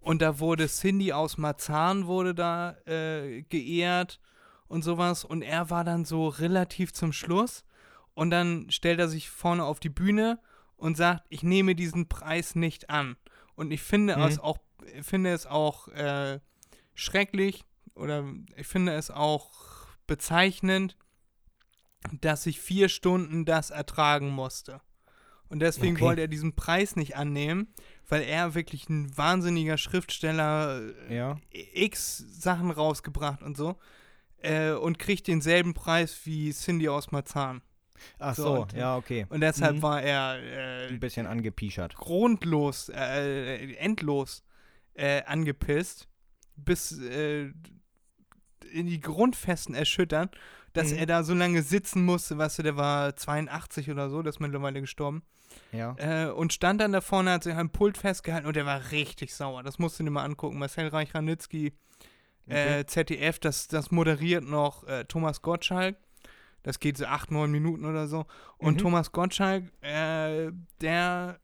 [0.00, 4.20] Und da wurde Cindy aus Marzahn wurde da äh, geehrt
[4.68, 5.24] und sowas.
[5.24, 7.64] Und er war dann so relativ zum Schluss.
[8.14, 10.38] Und dann stellt er sich vorne auf die Bühne
[10.76, 13.16] und sagt, ich nehme diesen Preis nicht an.
[13.56, 14.22] Und ich finde Mhm.
[14.22, 14.58] es auch,
[15.02, 16.38] finde es auch äh,
[16.94, 17.64] schrecklich
[17.96, 18.24] oder
[18.56, 19.50] ich finde es auch
[20.06, 20.96] bezeichnend,
[22.20, 24.80] dass ich vier Stunden das ertragen musste.
[25.48, 26.04] Und deswegen Okay.
[26.04, 27.72] wollte er diesen Preis nicht annehmen,
[28.08, 31.40] weil er wirklich ein wahnsinniger Schriftsteller äh, Ja.
[31.50, 33.76] x Sachen rausgebracht und so
[34.38, 37.62] äh, und kriegt denselben Preis wie Cindy aus Marzahn.
[38.18, 39.26] Ach So, so, und- ja, okay.
[39.30, 39.82] Und deshalb Mhm.
[39.82, 41.94] war er äh, Ein bisschen angepischert.
[41.94, 44.44] grundlos, äh, endlos
[44.94, 46.08] äh, angepisst,
[46.56, 47.52] bis äh,
[48.72, 50.28] in die Grundfesten erschüttern,
[50.72, 50.98] dass Mhm.
[50.98, 54.40] er da so lange sitzen musste, weißt du, der war 82 oder so, der ist
[54.40, 55.22] mittlerweile gestorben,
[55.72, 55.94] Ja.
[55.98, 59.34] äh, und stand dann da vorne, hat sich am Pult festgehalten und der war richtig
[59.34, 59.62] sauer.
[59.62, 60.58] Das musst du dir mal angucken.
[60.58, 61.72] Marcel Reich-Ranitzky,
[62.48, 62.80] Okay.
[62.80, 65.96] äh, ZDF, das, das moderiert noch äh, Thomas Gottschalk.
[66.62, 68.26] Das geht so acht, neun Minuten oder so.
[68.58, 68.78] Und Mhm.
[68.78, 70.50] Thomas Gottschalk, äh,
[70.80, 71.38] der,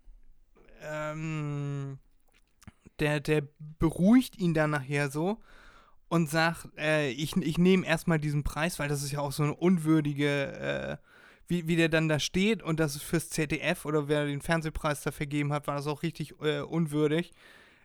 [0.83, 1.99] ähm,
[2.99, 3.43] der, der
[3.79, 5.39] beruhigt ihn dann nachher so
[6.13, 9.45] und sagt, äh, ich, ich nehme erstmal diesen Preis, weil das ist ja auch so
[9.45, 11.07] eine unwürdige, äh,
[11.49, 15.01] wie, wie der dann da steht und das ist fürs ZDF oder wer den Fernsehpreis
[15.03, 17.33] da vergeben hat, war das auch richtig äh, unwürdig,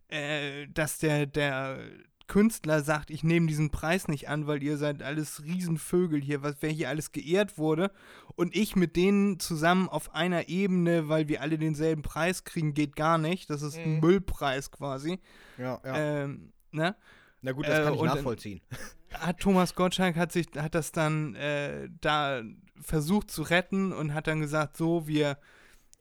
[0.10, 1.80] äh, dass der, der
[2.28, 6.58] Künstler sagt, ich nehme diesen Preis nicht an, weil ihr seid alles Riesenvögel hier, was
[6.60, 7.92] wer hier alles geehrt wurde
[8.36, 12.98] und ich mit denen zusammen auf einer Ebene, weil wir alle denselben Preis kriegen, geht
[12.98, 13.50] gar nicht.
[13.50, 14.00] Das ist ein Mhm.
[14.02, 15.20] Müllpreis quasi.
[15.58, 16.98] Ja, Ähm, ne?
[17.42, 18.62] Na gut, das äh, kann ich nachvollziehen.
[19.14, 22.44] hat Thomas Gottschalk hat sich hat das dann äh, da
[22.82, 25.38] versucht zu retten und hat dann gesagt, so wir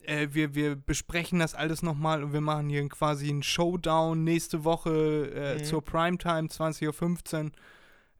[0.03, 4.65] äh, wir, wir besprechen das alles nochmal und wir machen hier quasi einen Showdown nächste
[4.65, 5.65] Woche äh, Mhm.
[5.65, 7.53] zur Primetime 20.15 Uhr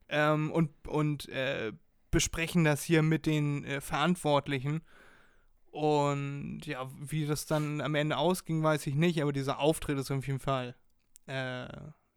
[0.09, 1.71] ähm, und, und äh,
[2.11, 4.81] besprechen das hier mit den äh, Verantwortlichen.
[5.71, 10.09] Und ja, wie das dann am Ende ausging, weiß ich nicht, aber dieser Auftritt ist
[10.11, 10.75] auf jeden Fall,
[11.27, 11.67] äh,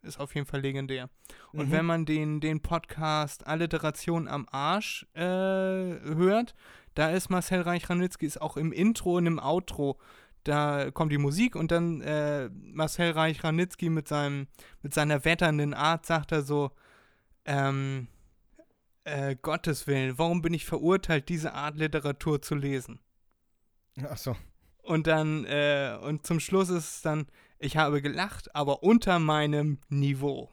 [0.03, 1.09] ist auf jeden Fall legendär.
[1.53, 1.71] Und Mhm.
[1.71, 6.55] wenn man den, den Podcast Alliteration am Arsch äh, hört,
[6.95, 9.97] da ist Marcel Reich-Ranitzky ist auch im Intro und im Outro.
[10.43, 14.47] Da kommt die Musik und dann äh, Marcel Reich-Ranitzky mit, seinem,
[14.81, 16.71] mit seiner wetternden Art sagt er so,
[17.45, 18.07] ähm,
[19.03, 22.99] äh, Gottes Willen, warum bin ich verurteilt, diese Art Literatur zu lesen?
[24.03, 24.35] Ach so.
[24.83, 27.27] Und dann, äh, und zum Schluss ist es dann,
[27.61, 30.49] ich habe gelacht, aber unter meinem Niveau.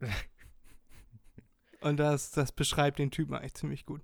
[1.80, 4.02] Und das, das beschreibt den Typen eigentlich ziemlich gut.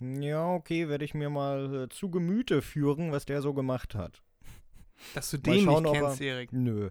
[0.00, 4.22] Ja, okay, werde ich mir mal äh, zu Gemüte führen, was der so gemacht hat.
[5.14, 6.52] Dass du den schauen, nicht kennst, er- Erik.
[6.52, 6.90] Nö,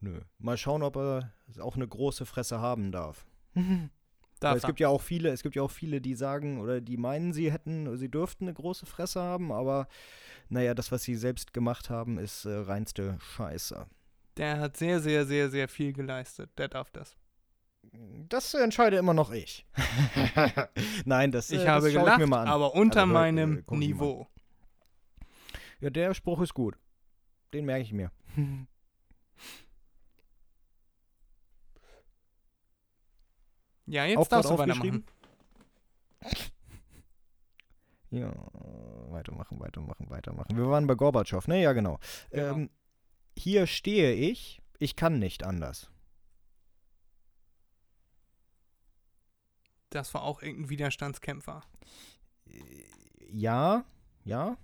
[0.00, 0.20] nö.
[0.38, 3.26] Mal schauen, ob er auch eine große Fresse haben darf.
[4.40, 7.32] Es gibt ja auch viele, es gibt ja auch viele, die sagen oder die meinen,
[7.32, 9.88] sie hätten, sie dürften eine große Fresse haben, aber
[10.48, 13.86] naja, das, was sie selbst gemacht haben, ist äh, reinste Scheiße.
[14.36, 16.50] Der hat sehr, sehr, sehr, sehr viel geleistet.
[16.58, 17.16] Der darf das.
[18.28, 19.66] Das entscheide immer noch ich.
[21.04, 22.48] Nein, das, Ich äh, habe das gelacht, ich mir mal an.
[22.48, 23.64] aber unter Also, äh, meinem.
[23.70, 24.26] Niveau.
[25.80, 26.76] Ja, der Spruch ist gut.
[27.52, 28.10] Den merke ich mir.
[33.86, 35.04] Ja, jetzt Aufwand darfst du weitermachen.
[38.10, 38.32] Ja,
[39.10, 40.56] weitermachen, weitermachen, weitermachen.
[40.56, 41.60] Wir waren bei Gorbatschow, ne?
[41.60, 41.98] Ja, genau.
[42.30, 42.54] Genau.
[42.54, 42.70] Ähm,
[43.36, 45.90] hier stehe ich, ich kann nicht anders.
[49.90, 51.62] Das war auch irgendein Widerstandskämpfer.
[53.30, 53.84] Ja,
[54.24, 54.56] ja.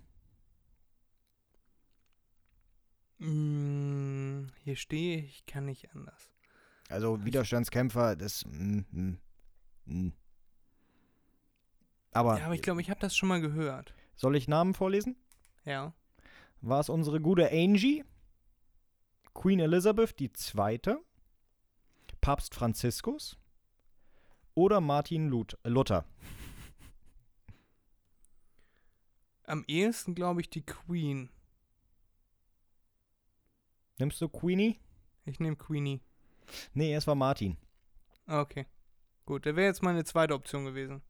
[3.17, 6.30] Mm, hier stehe ich, kann nicht anders.
[6.91, 8.45] Also Widerstandskämpfer, das.
[8.45, 9.17] Mm, mm,
[9.85, 10.11] mm.
[12.11, 13.93] Aber, Ja, aber ich glaube, ich habe das schon mal gehört.
[14.15, 15.15] soll ich Namen vorlesen?
[15.65, 15.93] Ja.
[16.59, 18.03] War es unsere gute Angie,
[19.33, 20.97] Queen Elizabeth II.,
[22.19, 23.37] Papst Franziskus
[24.53, 26.05] oder Martin Lut Luther?
[29.45, 31.29] Am ehesten glaube ich die Queen.
[33.97, 34.79] Nimmst du Queenie?
[35.25, 36.01] Ich nehme Queenie.
[36.73, 37.57] Nee, es war Martin.
[38.27, 38.65] Okay.
[39.25, 41.01] Gut, der wäre jetzt meine zweite Option gewesen.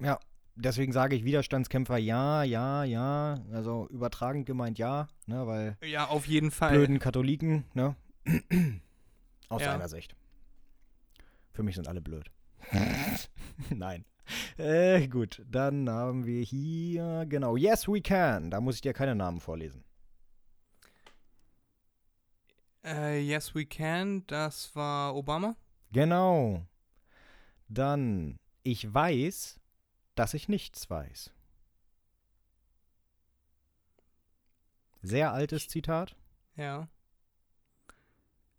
[0.00, 0.18] Ja,
[0.54, 3.36] deswegen sage ich Widerstandskämpfer ja, ja, ja.
[3.52, 6.72] Also übertragend gemeint ja, ne, weil Ja, auf jeden Fall.
[6.72, 7.96] blöden Katholiken, ne?
[9.48, 9.72] Aus Ja.
[9.72, 10.14] deiner Sicht.
[11.52, 12.30] Für mich sind alle blöd.
[13.70, 14.04] Nein.
[14.56, 18.50] Äh, gut, dann haben wir hier, genau, Yes We Can.
[18.50, 19.84] Da muss ich dir keine Namen vorlesen.
[22.84, 24.26] Äh, yes, we can.
[24.26, 25.56] Das war Obama.
[25.92, 26.66] Genau.
[27.68, 29.60] Dann, ich weiß,
[30.14, 31.32] dass ich nichts weiß.
[35.02, 36.16] Sehr altes Zitat.
[36.56, 36.88] Ja.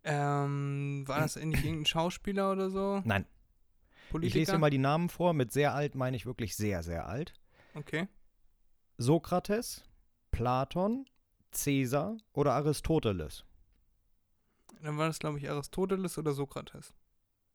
[0.04, 3.02] Ähm, war das nicht irgendein Schauspieler oder so?
[3.04, 3.26] Nein,
[4.10, 4.26] Politiker?
[4.26, 5.32] ich lese dir mal die Namen vor.
[5.32, 7.34] Mit sehr alt meine ich wirklich sehr, sehr alt.
[7.74, 8.06] Okay.
[8.98, 9.84] Sokrates,
[10.30, 11.06] Platon,
[11.52, 13.45] Caesar oder Aristoteles?
[14.82, 16.94] Dann war das, glaube ich, Aristoteles oder Sokrates.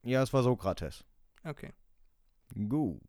[0.03, 1.05] Ja, es war Sokrates.
[1.43, 1.71] Okay.
[2.53, 3.01] Gut.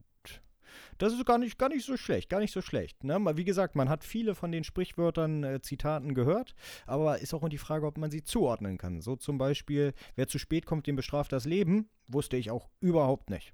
[0.99, 3.05] Das ist gar nicht, gar nicht so schlecht, gar nicht so schlecht.
[3.05, 3.19] Ne?
[3.19, 6.55] Mal, Wie gesagt, man hat viele von den Sprichwörtern, äh, Zitaten gehört,
[6.87, 9.01] aber ist auch immer die Frage, ob man sie zuordnen kann.
[9.01, 13.31] So zum Beispiel, wer zu spät kommt, dem bestraft das Leben, wusste ich auch überhaupt
[13.31, 13.53] nicht.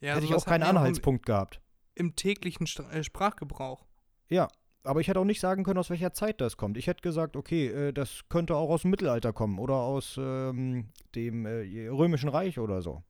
[0.00, 1.60] Ja, Hätte ich auch keinen Anhaltspunkt gehabt.
[1.94, 3.84] Im, im täglichen Stra äh, Sprachgebrauch.
[4.28, 4.48] Ja,
[4.84, 6.76] aber ich hätte auch nicht sagen können, aus welcher Zeit das kommt.
[6.76, 10.90] Ich hätte gesagt, okay, äh, das könnte auch aus dem Mittelalter kommen oder aus ähm,
[11.14, 13.02] dem äh, Römischen Reich oder so.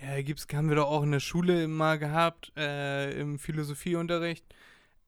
[0.00, 4.44] Ja, gibt's, haben wir doch auch in der Schule mal gehabt, äh, im Philosophieunterricht.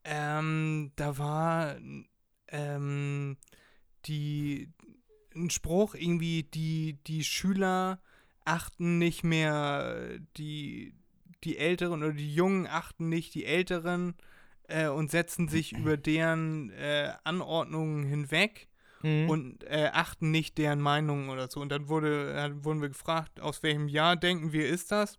[0.02, 1.76] Ähm, da war
[2.48, 3.36] ähm,
[4.06, 4.72] die
[5.36, 8.00] ein Spruch irgendwie, die, die Schüler
[8.44, 10.94] achten nicht mehr die,
[11.44, 14.14] die Älteren oder die Jungen achten nicht die Älteren
[14.70, 18.68] äh, und setzen sich über deren äh, Anordnungen hinweg
[19.02, 19.30] Mhm.
[19.30, 21.60] und äh, achten nicht deren Meinungen oder so.
[21.60, 25.18] Und dann wurde, wurden wir gefragt, aus welchem Jahr denken wir ist das?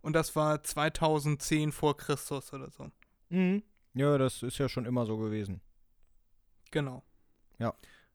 [0.00, 2.90] Und das war 2010 vor Christus oder so.
[3.28, 3.62] Mhm.
[3.94, 5.60] Ja, das ist ja schon immer so gewesen.
[6.70, 7.02] Genau.
[7.58, 7.74] Ja.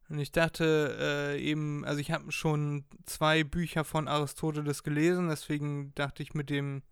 [0.09, 5.93] Und ich dachte äh, eben, also ich habe schon zwei Bücher von Aristoteles gelesen, deswegen
[5.95, 6.83] dachte ich mit dem,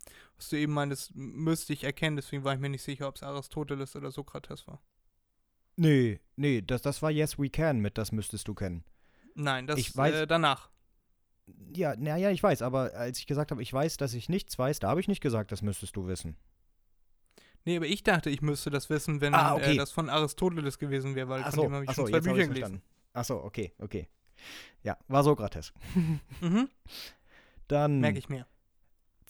[0.42, 3.22] was du eben meintest, müsste ich erkennen, deswegen war ich mir nicht sicher, ob es
[3.22, 4.82] Aristoteles oder Sokrates war.
[5.76, 8.84] Nee, nee, das, das war Yes We Can mit, das müsstest du kennen.
[9.34, 10.70] Nein, das Ich weiß- äh, danach.
[11.74, 14.78] Ja, naja, ich weiß, aber als ich gesagt habe, ich weiß, dass ich nichts weiß,
[14.80, 16.36] da habe ich nicht gesagt, das müsstest du wissen.
[17.64, 19.74] Nee, aber ich dachte, ich müsste das wissen, wenn Ah, okay.
[19.74, 22.26] äh, das von Aristoteles gewesen wäre, weil von Achso, dem habe ich schon zwei jetzt
[22.26, 22.82] habe Bücher gelesen.
[23.12, 24.08] Achso, okay, okay.
[24.82, 25.72] Ja, war Sokrates.
[26.40, 26.68] Mhm,
[27.68, 28.46] Dann merke ich mir.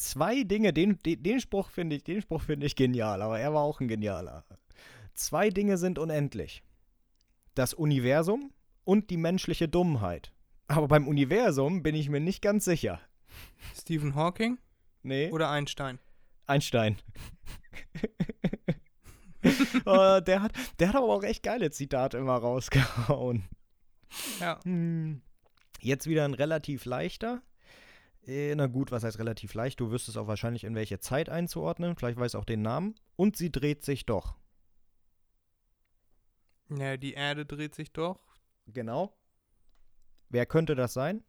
[0.02, 3.54] Zwei Dinge, den, den, den Spruch finde ich, den Spruch finde ich genial, aber er
[3.54, 4.44] war auch ein genialer.
[5.14, 6.62] Zwei Dinge sind unendlich.
[7.54, 8.52] Das Universum
[8.84, 10.32] und die menschliche Dummheit.
[10.66, 13.00] Aber beim Universum bin ich mir nicht ganz sicher.
[13.74, 14.58] Stephen Hawking
[15.02, 15.98] Nee, oder Einstein?
[16.46, 16.96] Einstein.
[19.84, 23.42] Äh, der, hat, der hat aber auch echt geile Zitate immer rausgehauen.
[24.38, 24.60] Ja.
[24.62, 25.20] Hm.
[25.80, 27.42] Jetzt wieder ein relativ leichter.
[28.26, 29.80] Äh, na gut, was heißt relativ leicht?
[29.80, 31.96] Du wirst es auch wahrscheinlich in welche Zeit einzuordnen.
[31.96, 32.94] Vielleicht weiß auch den Namen.
[33.16, 34.36] Und sie dreht sich doch.
[36.68, 38.20] Ja, die Erde dreht sich doch.
[38.66, 39.16] Genau.
[40.28, 41.24] Wer könnte das sein?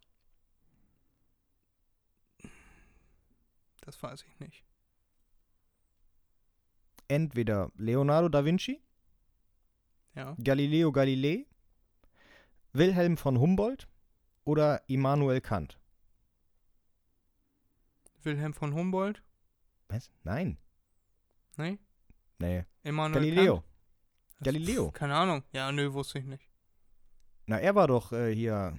[3.81, 4.63] Das weiß ich nicht.
[7.09, 8.81] Entweder Leonardo da Vinci,
[10.15, 10.35] Ja.
[10.41, 11.47] Galileo Galilei,
[12.71, 13.89] Wilhelm von Humboldt
[14.45, 15.79] oder Immanuel Kant?
[18.25, 19.23] Wilhelm von Humboldt?
[19.89, 20.11] Was?
[20.23, 20.57] Nein.
[21.57, 21.77] Nee?
[22.39, 22.65] Nee.
[22.83, 23.55] Emanuel Galileo.
[23.57, 23.65] Kant?
[24.43, 24.89] Galileo.
[24.89, 25.43] pf, Keine Ahnung.
[25.53, 26.49] Ja, nö, wusste ich nicht.
[27.45, 28.77] Na, er war doch äh, hier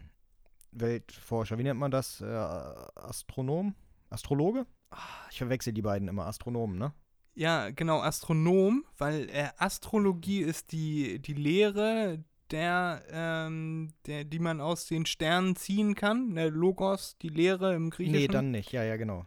[0.73, 1.59] Weltforscher.
[1.59, 2.21] Wie nennt man das?
[2.21, 3.75] Äh, Astronom?
[4.11, 4.67] Astrologe?
[4.91, 4.99] Ah,
[5.31, 6.27] Ich verwechsel die beiden immer.
[6.27, 6.93] Astronomen, ne?
[7.37, 12.23] Ja, genau, Astronom, weil äh, Astrologie ist die, die Lehre,
[12.53, 16.35] der, ähm, der, die man aus den Sternen ziehen kann.
[16.37, 18.21] Der Logos, die Lehre im Griechischen.
[18.21, 18.71] Nee, dann nicht.
[18.71, 19.27] Ja, ja, genau.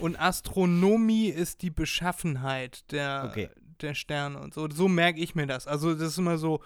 [0.00, 3.48] Und Astronomie ist die Beschaffenheit der, Okay.
[3.80, 4.68] der Sterne und so.
[4.70, 5.66] So merke ich mir das.
[5.66, 6.60] Also das ist immer so,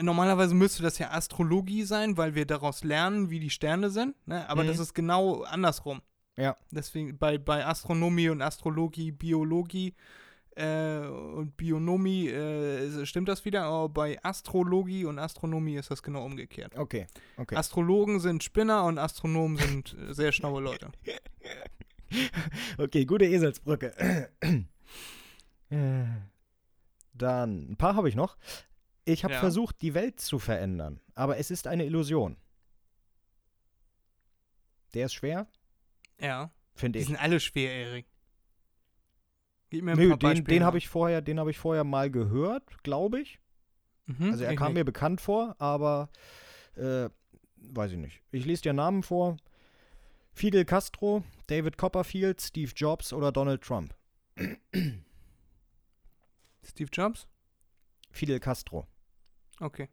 [0.00, 4.14] normalerweise müsste das ja Astrologie sein, weil wir daraus lernen, wie die Sterne sind.
[4.26, 4.48] Ne?
[4.48, 4.68] Aber Mhm.
[4.68, 6.00] das ist genau andersrum.
[6.36, 6.56] Ja.
[6.70, 9.94] Deswegen bei, bei Astronomie und Astrologie, Biologie
[10.56, 16.24] äh, und Bionomie äh, stimmt das wieder, aber bei Astrologie und Astronomie ist das genau
[16.24, 16.76] umgekehrt.
[16.76, 17.06] Okay.
[17.36, 17.56] Okay.
[17.56, 20.90] Astrologen sind Spinner und Astronomen sind äh, sehr schlaue Leute.
[22.78, 24.30] Okay, gute Eselsbrücke.
[25.72, 26.04] Äh,
[27.14, 28.36] Dann, ein paar habe ich noch.
[29.04, 29.38] Ich habe Ja.
[29.40, 32.36] versucht, die Welt zu verändern, aber es ist eine Illusion.
[34.94, 35.46] Der ist schwer,
[36.20, 36.50] Ja.
[36.74, 37.06] finde Die ich.
[37.08, 38.06] sind alle schwer, Erik.
[39.70, 40.56] Gib mir ein Nö, paar den, Beispiele.
[40.58, 43.38] den habe ich vorher, den habe ich vorher mal gehört, glaube ich.
[44.06, 44.80] Mhm, Also er kam nicht.
[44.80, 46.10] mir bekannt vor, aber
[46.74, 47.08] äh,
[47.58, 48.22] weiß ich nicht.
[48.32, 49.36] Ich lese dir Namen vor.
[50.32, 53.94] Fidel Castro, David Copperfield, Steve Jobs oder Donald Trump.
[56.64, 57.26] Steve Jobs?
[58.10, 58.86] Fidel Castro.
[59.60, 59.88] Okay.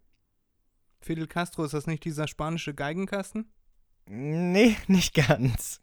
[1.01, 3.51] Fidel Castro, ist das nicht dieser spanische Geigenkasten?
[4.07, 5.79] Nee, nicht ganz.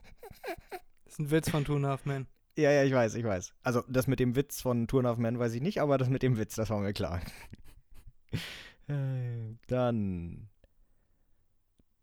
[1.05, 2.27] Das ist ein Witz von Two and a Half Men.
[2.57, 3.53] Ja, ja, ich weiß, ich weiß.
[3.63, 5.99] Also das mit dem Witz von Two and a Half Men weiß ich nicht, aber
[5.99, 7.21] das mit dem Witz, das war mir klar.
[8.87, 10.51] Äh, Dann.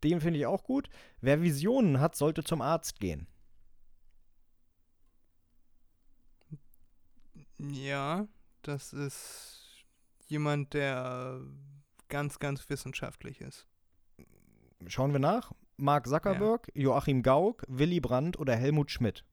[0.04, 0.88] Den finde ich auch gut.
[1.20, 3.26] Wer Visionen hat, sollte zum Arzt gehen.
[7.58, 8.26] Ja,
[8.62, 9.84] das ist
[10.26, 11.40] jemand, der
[12.08, 13.68] ganz, ganz wissenschaftlich ist.
[14.86, 15.52] Schauen wir nach.
[15.76, 19.24] Mark Zuckerberg, Joachim Gauck, Willy Brandt oder Helmut Schmidt.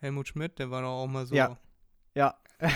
[0.00, 1.34] Helmut Schmidt, der war doch auch mal so.
[1.34, 1.58] Ja.
[2.14, 2.38] Ja.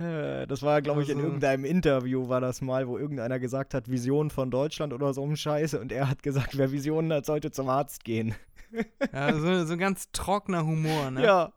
[0.00, 3.74] Äh, Das war, glaube ich, in Also- irgendeinem Interview war das mal, wo irgendeiner gesagt
[3.74, 5.78] hat, Vision von Deutschland oder so um Scheiße.
[5.80, 8.34] Und er hat gesagt, wer Visionen hat, sollte zum Arzt gehen.
[9.12, 11.24] Ja, so, so ganz trockener Humor, ne?
[11.24, 11.52] Ja.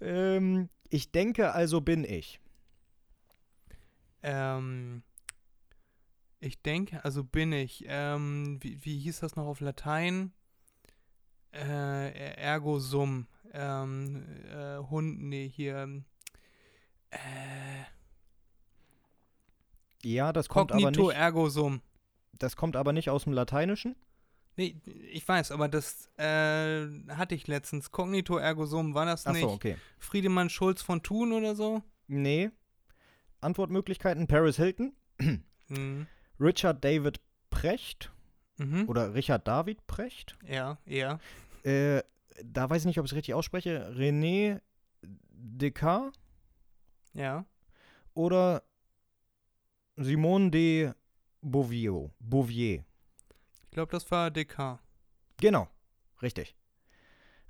[0.00, 2.40] Ähm, ich denke, also bin ich.
[4.24, 5.02] Ähm,
[6.40, 7.84] ich denke, also bin ich.
[7.86, 10.32] Ähm, wie, wie hieß das noch auf Latein?
[11.52, 13.28] Äh, ergo sum.
[13.52, 16.02] Ähm, äh, Hund, nee, hier.
[17.12, 17.18] Äh,
[20.04, 21.80] Ja, das kommt, aber Cognito nicht, ergo sum.
[22.32, 23.94] das kommt aber nicht aus dem Lateinischen.
[24.56, 24.76] Nee,
[25.10, 27.90] ich weiß, aber das äh, hatte ich letztens.
[27.90, 29.76] Cognito ergo sum, war das nicht Achso, okay.
[29.98, 31.82] Friedemann Schulz von Thun oder so?
[32.08, 32.50] Nee.
[33.40, 34.92] Antwortmöglichkeiten: Paris Hilton,
[35.68, 36.06] Mhm.
[36.38, 38.10] Richard David Precht
[38.58, 38.88] Mhm.
[38.88, 40.36] oder Richard David Precht.
[40.46, 41.18] Ja, eher.
[41.62, 42.02] Äh,
[42.44, 43.90] da weiß ich nicht, ob ich es richtig ausspreche.
[43.96, 44.60] René
[45.30, 46.12] Descartes
[47.14, 47.44] Ja.
[48.14, 48.62] oder
[49.96, 50.92] Simone de
[51.42, 52.10] Beauvier.
[52.20, 52.84] Bouvier.
[53.64, 54.78] Ich glaube, das war DK.
[55.38, 55.68] Genau.
[56.22, 56.54] Richtig.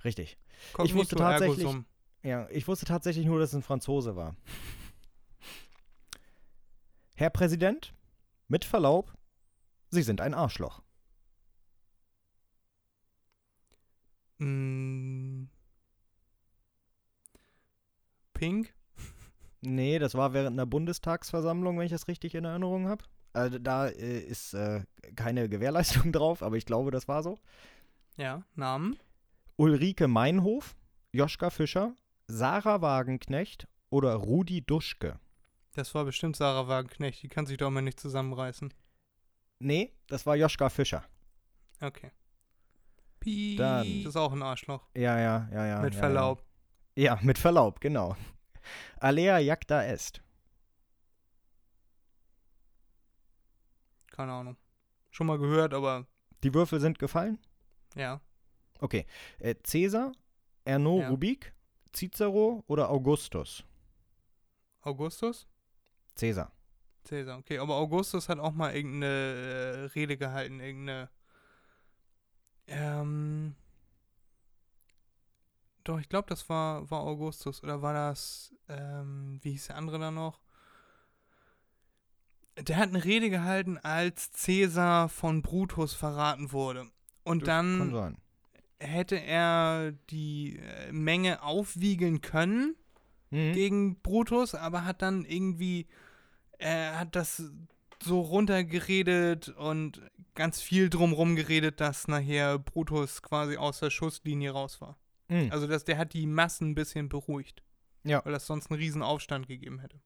[0.03, 0.37] Richtig.
[0.83, 1.85] Ich wusste tatsächlich- sum.
[2.23, 4.35] Ja, ich wusste tatsächlich nur, dass es ein Franzose war.
[7.15, 7.93] Herr Präsident,
[8.47, 9.13] mit Verlaub,
[9.89, 10.81] Sie sind ein Arschloch.
[14.39, 15.45] Mm.
[18.33, 18.73] Pink?
[19.65, 23.05] Nee, das war während einer Bundestagsversammlung, wenn ich das richtig in Erinnerung habe.
[23.31, 24.83] Also da äh, ist äh,
[25.15, 27.39] keine Gewährleistung drauf, aber ich glaube, das war so.
[28.17, 28.43] Ja.
[28.55, 28.97] Namen?
[29.55, 30.75] Ulrike Meinhof,
[31.13, 31.95] Joschka Fischer,
[32.27, 35.19] Sarah Wagenknecht oder Rudi Duschke.
[35.73, 37.23] Das war bestimmt Sarah Wagenknecht.
[37.23, 38.73] Die kann sich doch mal nicht zusammenreißen.
[39.59, 41.03] Nee, das war Joschka Fischer.
[41.81, 42.11] Okay.
[43.19, 43.57] Piep.
[43.57, 44.85] Dann- Das ist auch ein Arschloch.
[44.95, 45.81] Ja, ja, ja, ja.
[45.81, 46.43] Mit ja, Verlaub.
[46.95, 47.15] Ja.
[47.15, 48.15] ja, mit Verlaub, genau.
[48.99, 50.21] Alea jacta est.
[54.11, 54.57] Keine Ahnung.
[55.11, 56.05] Schon mal gehört, aber
[56.43, 57.39] Die Würfel sind gefallen?
[57.95, 58.21] ja.
[58.79, 59.05] Okay.
[59.39, 60.11] Äh, Cäsar,
[60.65, 61.07] Erno Ja.
[61.09, 61.53] Rubik,
[61.95, 63.63] Cicero oder Augustus?
[64.81, 65.47] Augustus?
[66.15, 66.51] Cäsar.
[67.05, 67.59] Cäsar, okay.
[67.59, 71.09] Aber Augustus hat auch mal irgendeine äh, Rede gehalten, irgendeine.
[72.67, 73.55] Ähm.
[75.83, 77.61] Doch, ich glaube, das war, war Augustus.
[77.63, 80.39] Oder war das, ähm, wie hieß der andere da noch?
[82.57, 86.87] der hat eine Rede gehalten, als Cäsar von Brutus verraten wurde.
[87.23, 88.15] Und Das dann
[88.79, 92.75] hätte er die äh, Menge aufwiegeln können
[93.31, 93.53] Mhm.
[93.53, 95.87] gegen Brutus, aber hat dann irgendwie,
[96.59, 97.41] er hat das
[98.03, 100.01] so runtergeredet und
[100.35, 104.97] ganz viel drumrum geredet, dass nachher Brutus quasi aus der Schusslinie raus war.
[105.29, 105.51] Mhm.
[105.51, 107.63] Also dass der hat die Massen ein bisschen beruhigt.
[108.03, 108.23] Ja.
[108.25, 110.01] Weil das sonst einen riesen Aufstand gegeben hätte.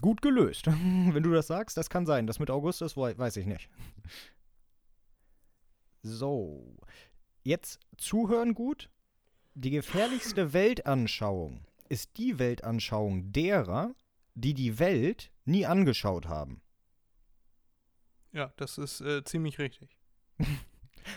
[0.00, 0.66] Gut gelöst.
[0.66, 2.26] Wenn du das sagst, das kann sein.
[2.26, 3.68] Das mit Augustus wei- weiß ich nicht.
[6.02, 6.76] So.
[7.42, 8.90] Jetzt zuhören gut.
[9.54, 13.94] Die gefährlichste Weltanschauung ist die Weltanschauung derer,
[14.34, 16.60] die die Welt nie angeschaut haben.
[18.32, 19.96] Ja, das ist äh, ziemlich richtig.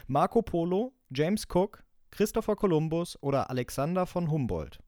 [0.06, 4.80] Marco Polo, James Cook, Christopher Columbus oder Alexander von Humboldt.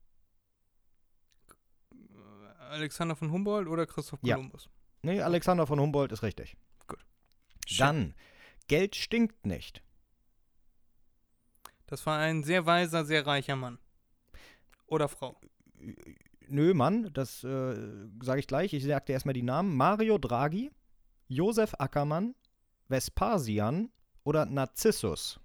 [2.70, 4.36] Alexander von Humboldt oder Christoph Ja.
[4.36, 4.68] Kolumbus?
[5.02, 6.56] Nee, Alexander von Humboldt ist richtig.
[6.86, 7.04] Gut.
[7.78, 8.14] Dann,
[8.68, 9.82] Geld stinkt nicht.
[11.86, 13.78] Das war ein sehr weiser, sehr reicher Mann.
[14.86, 15.40] Oder Frau.
[16.46, 18.72] Nö, Mann, das äh, sage ich gleich.
[18.72, 19.76] Ich sag dir erstmal die Namen.
[19.76, 20.70] Mario Draghi,
[21.28, 22.34] Josef Ackermann,
[22.88, 23.90] Vespasian
[24.24, 25.40] oder Narzissus.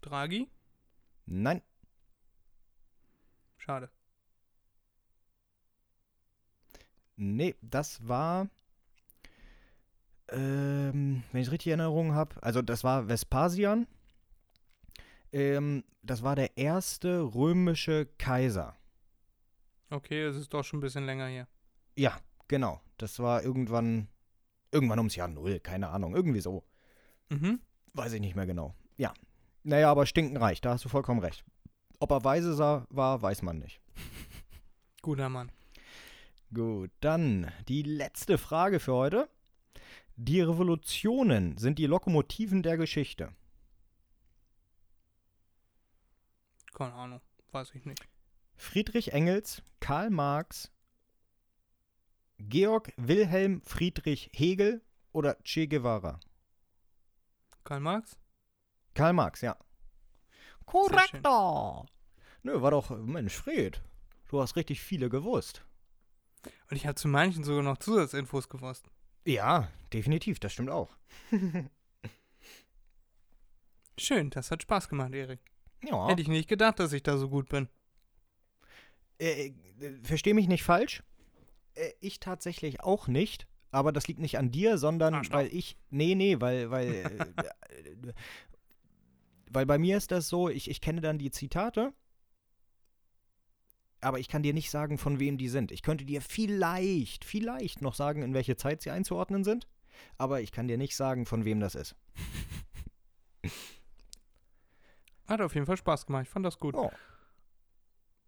[0.00, 0.48] Draghi?
[1.26, 1.62] Nein,
[3.58, 3.90] Schade.
[7.16, 8.48] nee, das war,
[10.28, 13.86] ähm, wenn ich richtig in Erinnerung habe, also das war Vespasian.
[15.32, 18.76] Ähm, das war der erste römische Kaiser.
[19.90, 21.48] Okay, es ist doch schon ein bisschen länger her.
[21.96, 22.80] Ja, genau.
[22.98, 24.08] Das war irgendwann,
[24.70, 26.64] irgendwann ums Jahr Null, keine Ahnung, irgendwie so.
[27.28, 27.60] Mhm.
[27.94, 28.74] Weiß ich nicht mehr genau.
[28.96, 29.12] Ja.
[29.62, 31.44] Naja, aber stinkenreich, da hast du vollkommen recht.
[31.98, 33.80] Ob er weise sah, war, weiß man nicht.
[35.02, 35.50] Guter Mann.
[36.54, 39.28] Gut, dann die letzte Frage für heute.
[40.16, 43.32] Die Revolutionen sind die Lokomotiven der Geschichte.
[46.72, 47.20] Keine Ahnung.
[47.52, 48.06] Weiß ich nicht.
[48.56, 50.70] Friedrich Engels, Karl Marx,
[52.38, 56.20] Georg Wilhelm Friedrich Hegel oder Che Guevara?
[57.66, 58.16] Karl Marx?
[58.94, 59.56] Karl Marx, ja.
[60.66, 61.84] Korrektor.
[62.44, 63.82] Nö, war doch, Mensch, Fred.
[64.28, 65.64] Du hast richtig viele gewusst.
[66.70, 68.86] Und ich habe zu manchen sogar noch Zusatzinfos gewusst.
[69.24, 70.96] Ja, definitiv, das stimmt auch.
[73.98, 75.40] Schön, das hat Spaß gemacht, Erik.
[75.82, 76.08] Ja.
[76.08, 77.68] Hätte ich nicht gedacht, dass ich da so gut bin.
[79.18, 79.48] Äh,
[79.80, 81.02] äh, versteh mich nicht falsch.
[81.74, 83.48] Äh, ich tatsächlich auch nicht.
[83.70, 85.34] Aber das liegt nicht an dir, sondern Arschloch.
[85.34, 85.76] weil ich.
[85.90, 86.88] Nee, nee, weil, weil.
[86.88, 88.12] äh,
[89.50, 91.92] weil bei mir ist das so, ich, ich kenne dann die Zitate.
[94.00, 95.72] Aber ich kann dir nicht sagen, von wem die sind.
[95.72, 99.66] Ich könnte dir vielleicht, vielleicht noch sagen, in welche Zeit sie einzuordnen sind.
[100.18, 101.96] Aber ich kann dir nicht sagen, von wem das ist.
[105.26, 106.24] Hat auf jeden Fall Spaß gemacht.
[106.24, 106.74] Ich fand das gut.
[106.74, 106.90] Oh.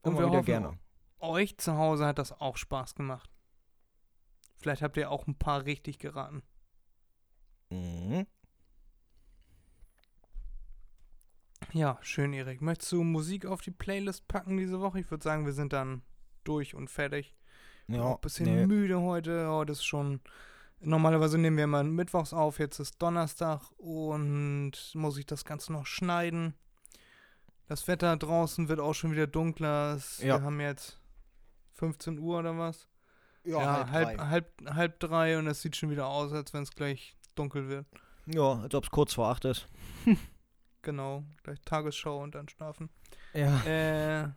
[0.03, 0.78] Und wir wieder hoffen, gerne.
[1.20, 3.30] euch zu Hause hat das auch Spaß gemacht.
[4.59, 6.43] Vielleicht habt ihr auch ein paar richtig geraten.
[7.71, 8.27] Mhm.
[11.73, 12.63] Ja, schön, Erik.
[12.63, 15.01] Möchtest du Musik auf die Playlist packen diese Woche?
[15.01, 16.03] Ich würde sagen, wir sind dann
[16.45, 17.37] durch und fertig.
[17.87, 18.67] Bin Ja, auch ein bisschen nee.
[18.67, 19.49] müde heute.
[19.49, 20.21] Heute ist schon.
[20.81, 22.59] Normalerweise nehmen wir mal mittwochs auf.
[22.59, 26.55] Jetzt ist Donnerstag und muss ich das Ganze noch schneiden.
[27.67, 29.95] Das Wetter draußen wird auch schon wieder dunkler.
[29.97, 30.39] Es- Ja.
[30.39, 31.01] Wir haben jetzt
[31.75, 32.89] 15 Uhr oder was?
[33.49, 37.16] Ja, halb, halb, halb drei und es sieht schon wieder aus, als wenn es gleich
[37.34, 37.86] dunkel wird.
[38.26, 39.66] Ja, als ob es kurz vor acht ist.
[40.82, 42.88] Genau, gleich Tagesschau und dann schlafen.
[43.34, 43.61] Ja.
[43.64, 44.28] Äh,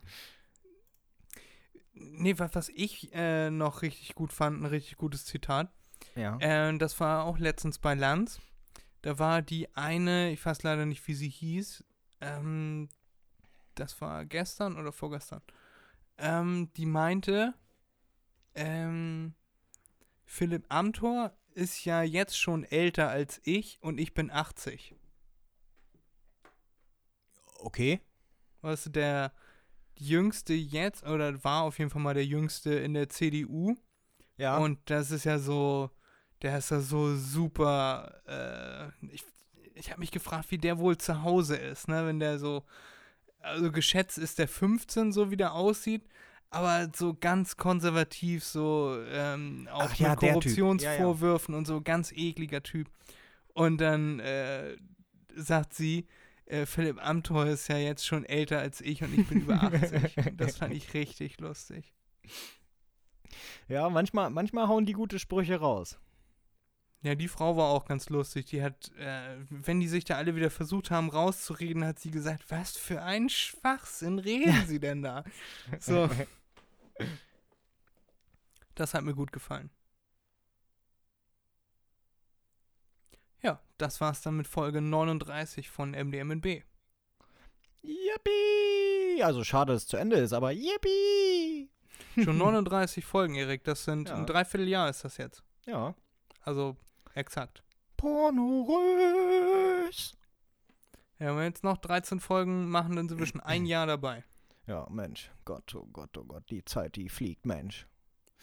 [1.94, 5.70] nee, was, was ich äh, noch richtig gut fand, ein richtig gutes Zitat.
[6.16, 6.36] Ja.
[6.40, 8.40] Äh, das war auch letztens bei Lanz.
[9.02, 11.84] Da war die eine, ich weiß leider nicht, wie sie hieß.
[12.20, 12.88] Ähm,
[13.74, 15.42] das war gestern oder vorgestern.
[16.18, 17.54] Ähm, die meinte,
[18.54, 19.34] ähm,
[20.24, 24.94] Philipp Amthor ist ja jetzt schon älter als ich und ich bin 80.
[27.58, 28.00] Okay.
[28.62, 29.32] Du, der
[29.94, 33.76] jüngste jetzt, oder war auf jeden Fall mal der jüngste in der CDU.
[34.36, 34.58] Ja.
[34.58, 35.90] Und das ist ja so,
[36.42, 38.22] der ist ja so super.
[38.26, 39.24] Äh, ich
[39.74, 42.06] ich habe mich gefragt, wie der wohl zu Hause ist, ne?
[42.06, 42.64] Wenn der so,
[43.40, 46.06] also geschätzt ist der 15, so wie der aussieht,
[46.52, 50.28] aber so ganz konservativ, so ähm, auch Ach ja, mit Typ.
[50.28, 52.90] Korruptionsvorwürfen und so, ganz ekliger Typ.
[53.54, 54.76] Und dann äh,
[55.34, 56.06] sagt sie,
[56.46, 60.26] äh, Philipp Amthor ist ja jetzt schon älter als ich und ich bin über 80.
[60.26, 61.92] Und das fand ich richtig lustig.
[63.68, 65.98] Ja, manchmal, manchmal hauen die gute Sprüche raus.
[67.02, 68.46] Ja, die Frau war auch ganz lustig.
[68.46, 72.44] Die hat, äh, wenn die sich da alle wieder versucht haben rauszureden, hat sie gesagt,
[72.50, 75.24] was für ein Schwachsinn reden sie denn da?
[75.80, 76.08] So.
[78.74, 79.70] Das hat mir gut gefallen.
[83.42, 86.62] Ja, das war's dann mit Folge 39 von MDMNB.
[87.82, 89.22] Yippie!
[89.22, 91.68] Also schade, dass es zu Ende ist, aber yippie!
[92.22, 93.64] Schon 39 Folgen, Erik.
[93.64, 94.14] Das sind Ja.
[94.16, 95.42] ein Dreivierteljahr ist das jetzt.
[95.66, 95.94] Ja.
[96.42, 96.76] Also
[97.14, 97.62] exakt.
[97.96, 98.82] Pornorös!
[101.18, 104.24] Ja, wenn wir jetzt noch 13 Folgen machen, dann sind wir schon ein Jahr dabei.
[104.66, 105.30] Ja, Mensch.
[105.44, 106.44] Gott, oh Gott, oh Gott.
[106.50, 107.86] Die Zeit, die fliegt, Mensch.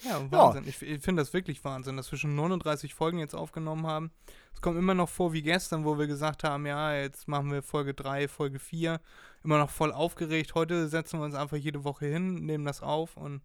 [0.02, 0.66] Ja, Wahnsinn.
[0.68, 4.12] Ich, ich finde das wirklich Wahnsinn, dass wir schon 39 Folgen jetzt aufgenommen haben.
[4.54, 7.62] Es kommt immer noch vor wie gestern, wo wir gesagt haben, ja, jetzt machen wir
[7.62, 9.02] Folge 3, Folge 4.
[9.44, 10.56] Immer noch voll aufgeregt.
[10.56, 13.42] Heute setzen wir uns einfach jede Woche hin, nehmen das auf und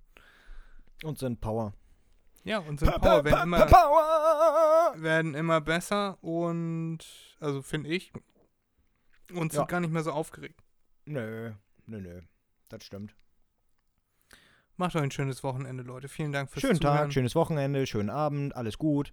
[1.02, 1.74] Und sind Power.
[2.44, 4.94] ja, unsere Power werden immer, Power!
[5.02, 6.98] werden immer besser und,
[7.40, 8.12] also finde ich,
[9.32, 9.66] und sind Ja.
[9.66, 10.62] gar nicht mehr so aufgeregt.
[11.04, 11.52] Nö,
[11.86, 12.20] nö, nö.
[12.68, 13.14] Das stimmt.
[14.76, 16.08] Macht euch ein schönes Wochenende, Leute.
[16.08, 16.96] Vielen Dank fürs Schönen Zuhören.
[16.96, 19.12] Tag, schönes Wochenende, schönen Abend, alles gut.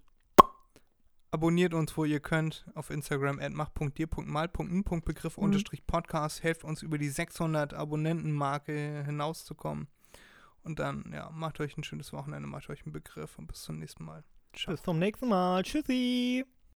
[1.30, 6.42] Abonniert uns, wo ihr könnt, auf Instagram at mach.dir.mal.n.begriff unterstrich Podcast.
[6.42, 9.88] Helft uns über die 600 Abonnentenmarke hinauszukommen.
[10.62, 13.78] Und dann, ja, macht euch ein schönes Wochenende, macht euch einen Begriff und bis zum
[13.78, 14.24] nächsten Mal.
[14.54, 14.74] Ciao.
[14.74, 15.62] Bis zum nächsten Mal.
[15.62, 16.44] Tschüssi.